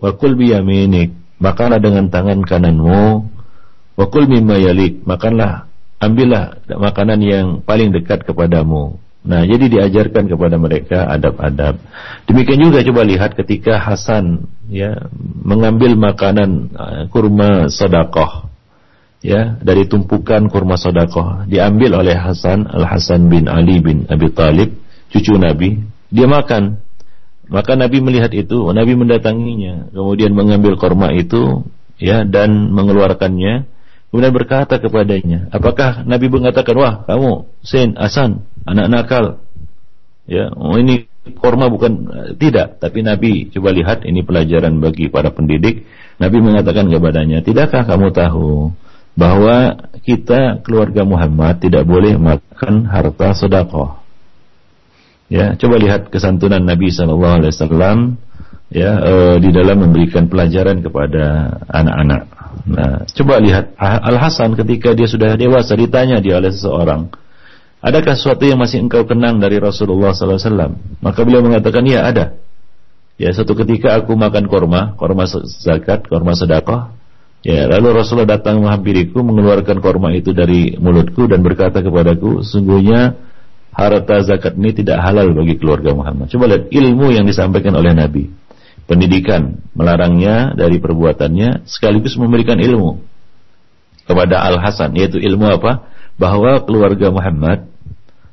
[0.00, 3.28] Wakul biyaminik makanlah dengan tangan kananmu.
[4.00, 5.04] Wakul mimma yalik.
[5.04, 5.68] Makanlah
[6.00, 11.76] ambillah makanan yang paling dekat kepadamu Nah, jadi diajarkan kepada mereka adab-adab.
[12.24, 15.10] Demikian juga coba lihat ketika Hasan ya
[15.44, 18.48] mengambil makanan uh, kurma sodakoh
[19.20, 24.72] ya dari tumpukan kurma sodakoh diambil oleh Hasan Al Hasan bin Ali bin Abi Talib
[25.12, 26.80] cucu Nabi dia makan
[27.52, 31.68] maka Nabi melihat itu Nabi mendatanginya kemudian mengambil kurma itu
[32.00, 33.68] ya dan mengeluarkannya
[34.10, 39.24] Kemudian berkata kepadanya, apakah Nabi mengatakan, wah kamu Sen, Asan, anak nakal.
[40.30, 41.10] Ya, oh ini
[41.42, 42.06] korma bukan
[42.38, 45.84] tidak, tapi Nabi coba lihat ini pelajaran bagi para pendidik.
[46.22, 48.70] Nabi mengatakan kepadanya, tidakkah kamu tahu
[49.18, 54.00] bahwa kita keluarga Muhammad tidak boleh makan harta sedekah.
[55.30, 57.98] Ya, coba lihat kesantunan Nabi Shallallahu Alaihi Wasallam
[58.70, 62.22] ya e, di dalam memberikan pelajaran kepada anak-anak.
[62.66, 67.14] Nah, coba lihat Al Hasan ketika dia sudah dewasa ditanya dia oleh seseorang,
[67.80, 70.76] adakah sesuatu yang masih engkau kenang dari Rasulullah SAW?
[71.00, 72.36] Maka beliau mengatakan, ya ada.
[73.20, 76.96] Ya, satu ketika aku makan korma, korma zakat, korma sedekah.
[77.40, 83.16] Ya, lalu Rasulullah datang menghampiriku, mengeluarkan korma itu dari mulutku dan berkata kepadaku, sungguhnya
[83.72, 86.28] harta zakat ini tidak halal bagi keluarga Muhammad.
[86.28, 88.28] Coba lihat ilmu yang disampaikan oleh Nabi
[88.90, 92.98] pendidikan, melarangnya dari perbuatannya sekaligus memberikan ilmu
[94.02, 95.86] kepada Al Hasan yaitu ilmu apa?
[96.20, 97.64] Bahwa keluarga Muhammad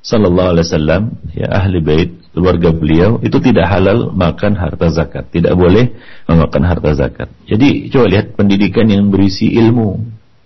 [0.03, 1.03] sallallahu alaihi wasallam
[1.35, 5.97] ya ahli bait keluarga beliau itu tidak halal makan harta zakat, tidak boleh
[6.29, 7.27] memakan harta zakat.
[7.49, 9.97] Jadi coba lihat pendidikan yang berisi ilmu.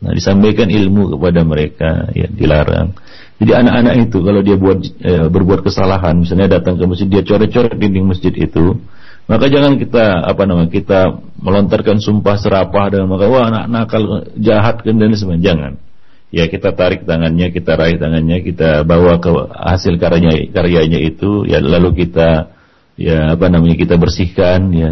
[0.02, 2.96] Nah, disampaikan ilmu kepada mereka ya dilarang.
[3.38, 7.78] Jadi anak-anak itu kalau dia buat e, berbuat kesalahan, misalnya datang ke masjid dia coret-coret
[7.78, 8.82] dinding masjid itu,
[9.30, 14.82] maka jangan kita apa namanya kita melontarkan sumpah serapah dengan maka wah anak nakal jahat
[14.82, 15.46] dan sebagainya.
[15.54, 15.74] Jangan.
[16.32, 21.60] Ya kita tarik tangannya, kita raih tangannya, kita bawa ke hasil karyanya karyanya itu ya
[21.60, 22.56] lalu kita
[22.96, 24.92] ya apa namanya kita bersihkan ya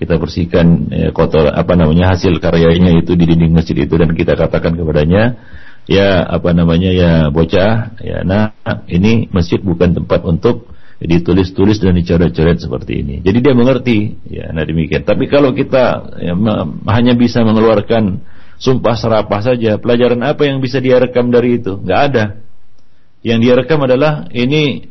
[0.00, 4.32] kita bersihkan ya, kotor apa namanya hasil karyanya itu di dinding masjid itu dan kita
[4.32, 5.36] katakan kepadanya
[5.84, 8.52] ya apa namanya ya bocah ya nah
[8.88, 13.16] ini masjid bukan tempat untuk ditulis-tulis dan dicoret-coret seperti ini.
[13.22, 15.06] Jadi dia mengerti, ya, nah demikian.
[15.06, 16.34] Tapi kalau kita ya,
[16.90, 18.18] hanya bisa mengeluarkan
[18.58, 21.78] sumpah serapah saja, pelajaran apa yang bisa dia rekam dari itu?
[21.78, 22.24] Nggak ada.
[23.22, 24.90] Yang dia rekam adalah ini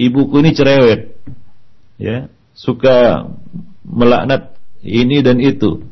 [0.00, 1.16] ibuku ini cerewet,
[2.00, 3.28] ya, suka
[3.84, 5.84] melaknat ini dan itu,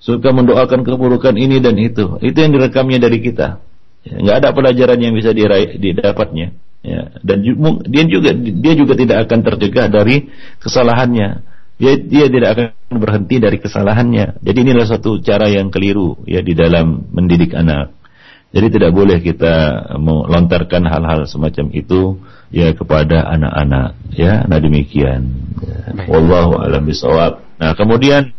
[0.00, 2.20] suka mendoakan keburukan ini dan itu.
[2.20, 3.60] Itu yang direkamnya dari kita.
[4.00, 5.36] Ya, nggak ada pelajaran yang bisa
[5.76, 7.44] didapatnya ya dan
[7.92, 10.32] dia juga dia juga tidak akan tercegah dari
[10.64, 11.44] kesalahannya
[11.80, 14.44] dia dia tidak akan berhenti dari kesalahannya.
[14.44, 17.96] Jadi inilah satu cara yang keliru ya di dalam mendidik anak.
[18.52, 22.20] Jadi tidak boleh kita melontarkan hal-hal semacam itu
[22.52, 24.44] ya kepada anak-anak ya.
[24.44, 25.48] Nah demikian.
[25.64, 26.04] Ya.
[26.08, 28.32] wallahu alam bisawab nah kemudian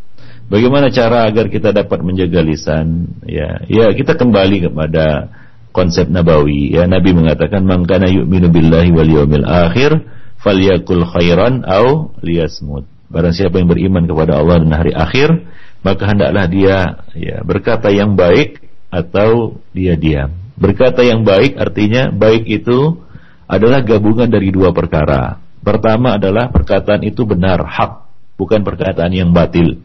[0.50, 3.66] bagaimana cara agar kita dapat menjaga lisan ya?
[3.66, 5.34] Ya kita kembali kepada
[5.74, 6.86] konsep nabawi ya.
[6.86, 10.06] Nabi mengatakan man kana yu'minu billahi wal yawmil akhir
[10.46, 15.46] falyakul khairan au liyasmut barang siapa yang beriman kepada Allah dan hari akhir
[15.84, 16.78] maka hendaklah dia
[17.12, 23.04] ya berkata yang baik atau dia diam berkata yang baik artinya baik itu
[23.52, 28.08] adalah gabungan dari dua perkara pertama adalah perkataan itu benar hak
[28.40, 29.84] bukan perkataan yang batil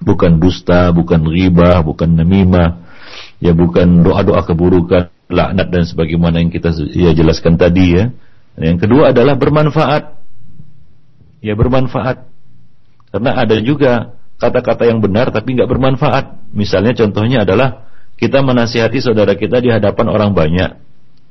[0.00, 2.88] bukan dusta bukan ghibah bukan namimah
[3.42, 8.04] ya bukan doa-doa keburukan, laknat dan sebagaimana yang kita ya jelaskan tadi ya.
[8.58, 10.18] Yang kedua adalah bermanfaat.
[11.38, 12.26] Ya bermanfaat.
[13.08, 16.54] Karena ada juga kata-kata yang benar tapi nggak bermanfaat.
[16.54, 17.88] Misalnya contohnya adalah
[18.18, 20.70] kita menasihati saudara kita di hadapan orang banyak.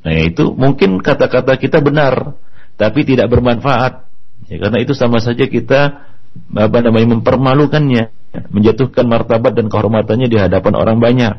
[0.08, 2.36] Nah itu mungkin kata-kata kita benar
[2.80, 4.08] tapi tidak bermanfaat.
[4.48, 6.08] Ya, karena itu sama saja kita
[6.54, 8.14] apa namanya mempermalukannya,
[8.54, 11.36] menjatuhkan martabat dan kehormatannya di hadapan orang banyak.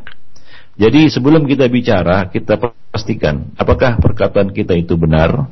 [0.78, 2.54] Jadi sebelum kita bicara, kita
[2.94, 5.50] pastikan apakah perkataan kita itu benar.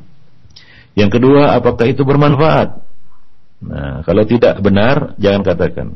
[0.95, 2.86] Yang kedua, apakah itu bermanfaat.
[3.57, 5.87] Nah, kalau tidak benar, jangan katakan.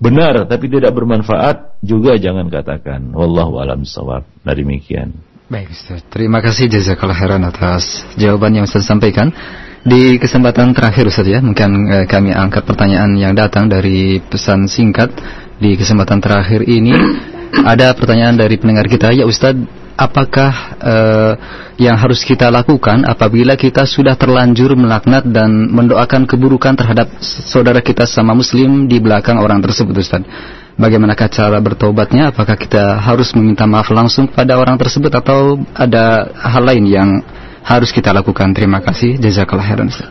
[0.00, 3.12] Benar tapi tidak bermanfaat juga jangan katakan.
[3.12, 4.24] Wallahu alam sawab.
[4.24, 5.12] Nah demikian.
[5.52, 9.28] Baik Ustaz, terima kasih jazakallah khairan atas jawaban yang Ustaz sampaikan.
[9.84, 15.12] Di kesempatan terakhir Ustaz ya, mungkin eh, kami angkat pertanyaan yang datang dari pesan singkat
[15.60, 16.96] di kesempatan terakhir ini
[17.64, 21.32] ada pertanyaan dari pendengar kita, ya Ustadz, apakah uh,
[21.76, 28.08] yang harus kita lakukan apabila kita sudah terlanjur melaknat dan mendoakan keburukan terhadap saudara kita
[28.08, 30.24] sama muslim di belakang orang tersebut Ustaz?
[30.80, 32.32] Bagaimanakah cara bertobatnya?
[32.32, 37.08] Apakah kita harus meminta maaf langsung pada orang tersebut atau ada hal lain yang
[37.60, 38.56] harus kita lakukan?
[38.56, 39.20] Terima kasih.
[39.20, 40.08] Jazakallah khairan Ustaz.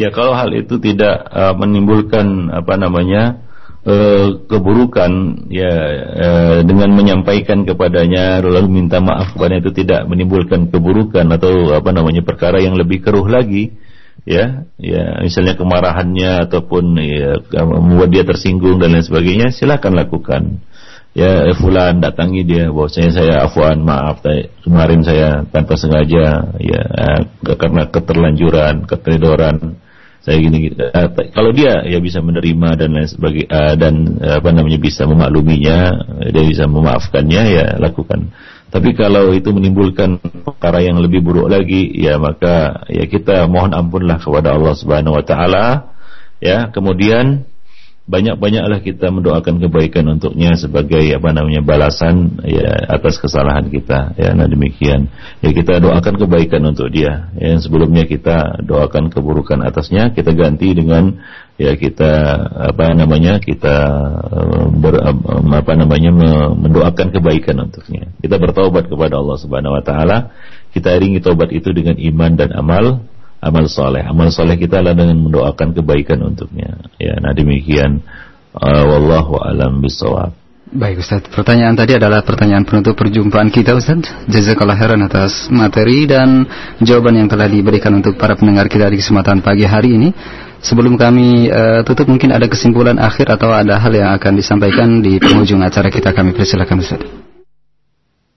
[0.00, 3.49] Ya kalau hal itu tidak uh, menimbulkan apa namanya
[3.84, 3.94] e,
[4.44, 5.12] keburukan
[5.48, 5.72] ya
[6.16, 6.28] e,
[6.64, 12.60] dengan menyampaikan kepadanya lalu minta maaf kepada itu tidak menimbulkan keburukan atau apa namanya perkara
[12.60, 13.72] yang lebih keruh lagi
[14.28, 20.42] ya ya misalnya kemarahannya ataupun ya membuat dia tersinggung dan lain sebagainya silakan lakukan.
[21.10, 24.22] Ya eh, fulan datangi dia bahwasanya saya afwan maaf
[24.62, 26.82] kemarin saya tanpa sengaja ya
[27.42, 29.82] karena keterlanjuran keteledoran
[30.20, 30.76] saya gini, gini.
[30.76, 35.08] Uh, kalau dia ya bisa menerima dan lain sebagai uh, dan uh, apa namanya bisa
[35.08, 35.78] memakluminya
[36.28, 38.28] dia bisa memaafkannya ya lakukan
[38.70, 44.22] tapi kalau itu menimbulkan perkara yang lebih buruk lagi ya maka ya kita mohon ampunlah
[44.22, 45.66] kepada Allah Subhanahu wa taala
[46.38, 47.49] ya kemudian
[48.10, 54.18] banyak-banyaklah kita mendoakan kebaikan untuknya sebagai apa namanya balasan ya atas kesalahan kita.
[54.18, 55.06] Ya nah demikian.
[55.38, 57.30] Ya kita doakan kebaikan untuk dia.
[57.38, 61.22] Ya, yang sebelumnya kita doakan keburukan atasnya kita ganti dengan
[61.54, 62.12] ya kita
[62.74, 63.76] apa namanya kita
[64.26, 64.94] eh, ber,
[65.54, 66.10] apa namanya
[66.58, 68.10] mendoakan kebaikan untuknya.
[68.18, 70.18] Kita bertobat kepada Allah Subhanahu wa taala.
[70.74, 73.09] Kita iringi tobat itu dengan iman dan amal
[73.40, 74.04] amal soleh.
[74.04, 76.76] Amal soleh kita adalah dengan mendoakan kebaikan untuknya.
[77.00, 78.04] Ya, nah demikian.
[78.50, 80.34] Uh, wallahu alam bisawab.
[80.70, 86.46] Baik Ustaz, pertanyaan tadi adalah pertanyaan penutup perjumpaan kita Ustaz Jazakallah khairan atas materi dan
[86.78, 90.14] jawaban yang telah diberikan untuk para pendengar kita di kesempatan pagi hari ini
[90.62, 95.18] Sebelum kami uh, tutup mungkin ada kesimpulan akhir atau ada hal yang akan disampaikan di
[95.18, 97.02] penghujung acara kita kami persilakan Ustaz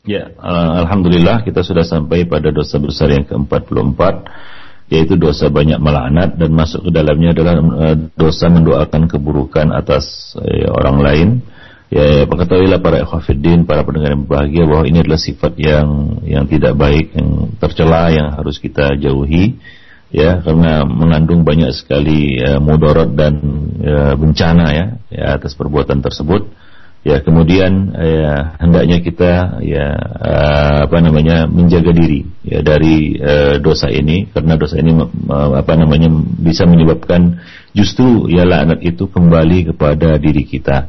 [0.02, 4.02] Ya, uh, Alhamdulillah kita sudah sampai pada dosa besar yang ke-44
[4.94, 10.70] yaitu dosa banyak melaknat dan masuk ke dalamnya adalah uh, dosa mendoakan keburukan atas uh,
[10.70, 11.30] orang lain.
[11.90, 16.46] Ya, ya ketahuilah para ikhwatiddin, para pendengar yang bahagia bahwa ini adalah sifat yang yang
[16.46, 19.58] tidak baik, yang tercela yang harus kita jauhi
[20.14, 23.42] ya karena mengandung banyak sekali uh, mudarat dan
[24.14, 26.48] bencana ya, ya atas perbuatan tersebut
[27.04, 29.92] Ya, kemudian ya, hendaknya kita ya
[30.24, 34.96] uh, apa namanya menjaga diri ya dari uh, dosa ini karena dosa ini
[35.28, 36.08] apa namanya
[36.40, 37.44] bisa menyebabkan
[37.76, 40.88] justru ya laknat itu kembali kepada diri kita.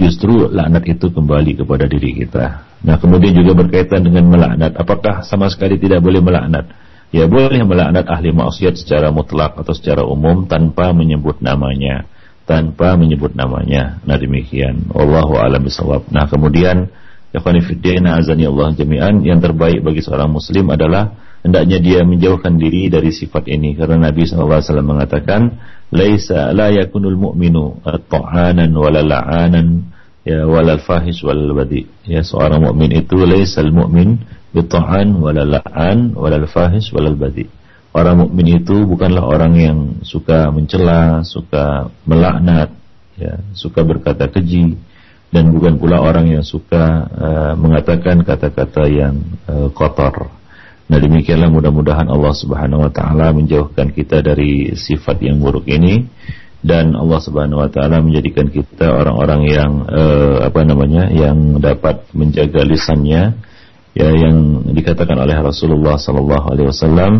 [0.00, 2.64] Justru laknat itu kembali kepada diri kita.
[2.88, 4.72] Nah, kemudian juga berkaitan dengan melaknat.
[4.74, 6.72] Apakah sama sekali tidak boleh melaknat?
[7.12, 12.08] Ya boleh melaknat ahli maksiat secara mutlak atau secara umum tanpa menyebut namanya
[12.52, 14.04] tanpa menyebut namanya.
[14.04, 14.92] Nah demikian.
[14.92, 16.12] Allahu a'lam bishawab.
[16.12, 16.92] Nah kemudian
[17.32, 23.08] khonifuddin azani Allah jami'an yang terbaik bagi seorang muslim adalah hendaknya dia menjauhkan diri dari
[23.08, 25.56] sifat ini karena Nabi SAW mengatakan
[25.88, 29.88] laisa la yakunul mu'minu ta'anan wala la'anan
[30.28, 34.20] ya walal fahish walal badi ya seorang mukmin itu laisal mu'min
[34.52, 37.48] bitta'an wala la'an walal fahish walal badi
[37.92, 42.72] Orang mukmin itu bukanlah orang yang suka mencela, suka melaknat,
[43.20, 44.80] ya, suka berkata keji,
[45.28, 50.32] dan bukan pula orang yang suka uh, mengatakan kata-kata yang uh, kotor.
[50.92, 56.04] Nah demikianlah mudah-mudahan Allah Subhanahu Wa Taala menjauhkan kita dari sifat yang buruk ini
[56.60, 62.60] dan Allah Subhanahu Wa Taala menjadikan kita orang-orang yang uh, apa namanya yang dapat menjaga
[62.68, 63.40] lisannya
[63.96, 67.12] ya yang dikatakan oleh Rasulullah Sallallahu Alaihi Wasallam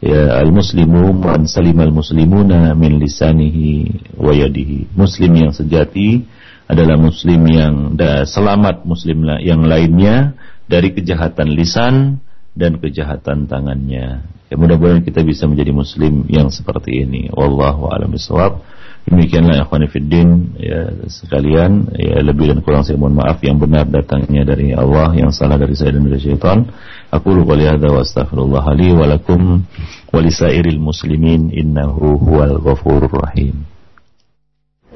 [0.00, 4.96] ya al-muslimu man salimal muslimuna min lisanihi wa yadihi.
[4.96, 6.24] Muslim yang sejati
[6.66, 10.34] adalah muslim yang da, selamat muslim yang lainnya
[10.64, 11.94] dari kejahatan lisan
[12.56, 14.24] dan kejahatan tangannya.
[14.50, 17.30] Ya mudah-mudahan kita bisa menjadi muslim yang seperti ini.
[17.30, 18.66] Wallahu a'lam bishawab.
[19.10, 24.46] Demikianlah ikhwan fiddin ya sekalian ya lebih dan kurang saya mohon maaf yang benar datangnya
[24.46, 26.70] dari Allah yang salah dari saya dan dari syaitan.
[27.10, 29.66] Aku lupa lihat wa astaghfirullah li wa lakum
[30.14, 30.20] wa
[30.78, 33.66] muslimin innahu huwal ghafurur rahim.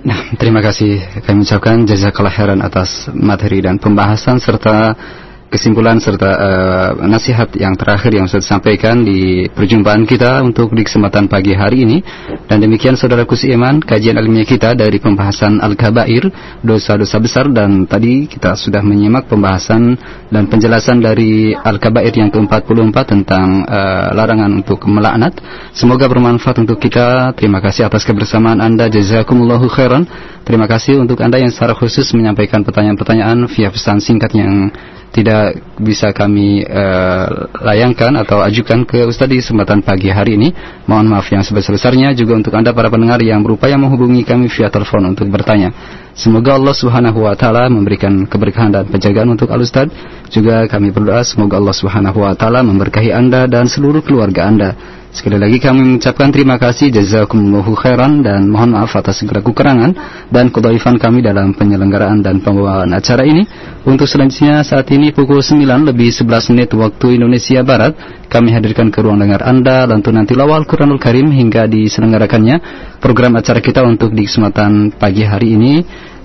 [0.05, 4.95] Nah, terima kasih kami ucapkan jazakallah khairan atas materi dan pembahasan serta
[5.55, 11.31] kesimpulan serta uh, nasihat yang terakhir yang sudah disampaikan di perjumpaan kita untuk di kesempatan
[11.31, 12.03] pagi hari ini.
[12.51, 16.27] Dan demikian saudaraku seiman kajian ilmiah kita dari pembahasan al-kabair
[16.67, 17.47] dosa-dosa besar.
[17.55, 19.95] Dan tadi kita sudah menyimak pembahasan
[20.35, 25.39] dan penjelasan dari al-kabair yang ke-44 tentang uh, larangan untuk melaknat.
[25.71, 27.31] Semoga bermanfaat untuk kita.
[27.39, 28.91] Terima kasih atas kebersamaan Anda.
[28.91, 30.03] Jazakumullahu khairan.
[30.43, 34.69] Terima kasih untuk Anda yang secara khusus menyampaikan pertanyaan-pertanyaan via pesan singkat yang
[35.15, 35.44] tidak
[35.77, 40.49] bisa kami uh, layangkan atau ajukan ke Ustaz di kesempatan pagi hari ini.
[40.89, 45.13] Mohon maaf yang sebesar-besarnya juga untuk Anda para pendengar yang berupaya menghubungi kami via telepon
[45.13, 45.75] untuk bertanya.
[46.15, 49.91] Semoga Allah Subhanahu wa taala memberikan keberkahan dan penjagaan untuk Al Ustaz.
[50.31, 54.71] Juga kami berdoa semoga Allah Subhanahu wa taala memberkahi Anda dan seluruh keluarga Anda.
[55.15, 59.95] Sekali lagi kami mengucapkan terima kasih jazakumullahu khairan dan mohon maaf atas segala kekurangan
[60.27, 63.47] dan kedaifan kami dalam penyelenggaraan dan pembawaan acara ini.
[63.87, 67.95] Untuk selanjutnya saat ini pukul 9 lebih 11 menit waktu Indonesia Barat
[68.27, 72.57] kami hadirkan ke ruang dengar Anda lantunan tilawah Al-Quranul Karim hingga diselenggarakannya
[72.99, 75.73] program acara kita untuk di kesempatan pagi hari ini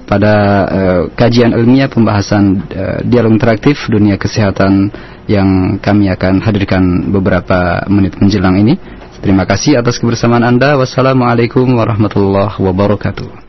[0.10, 0.34] pada
[0.66, 4.90] uh, kajian ilmiah pembahasan uh, dialog interaktif dunia kesehatan
[5.30, 8.82] yang kami akan hadirkan beberapa menit menjelang ini.
[9.22, 10.74] Terima kasih atas kebersamaan Anda.
[10.82, 13.49] Wassalamualaikum warahmatullahi wabarakatuh.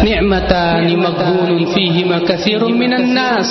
[0.00, 3.48] Ni'matani maghbunun fihima kathirun minan nas.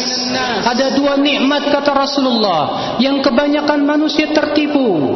[0.65, 2.61] Ada dua nikmat kata Rasulullah
[2.97, 5.15] yang kebanyakan manusia tertipu.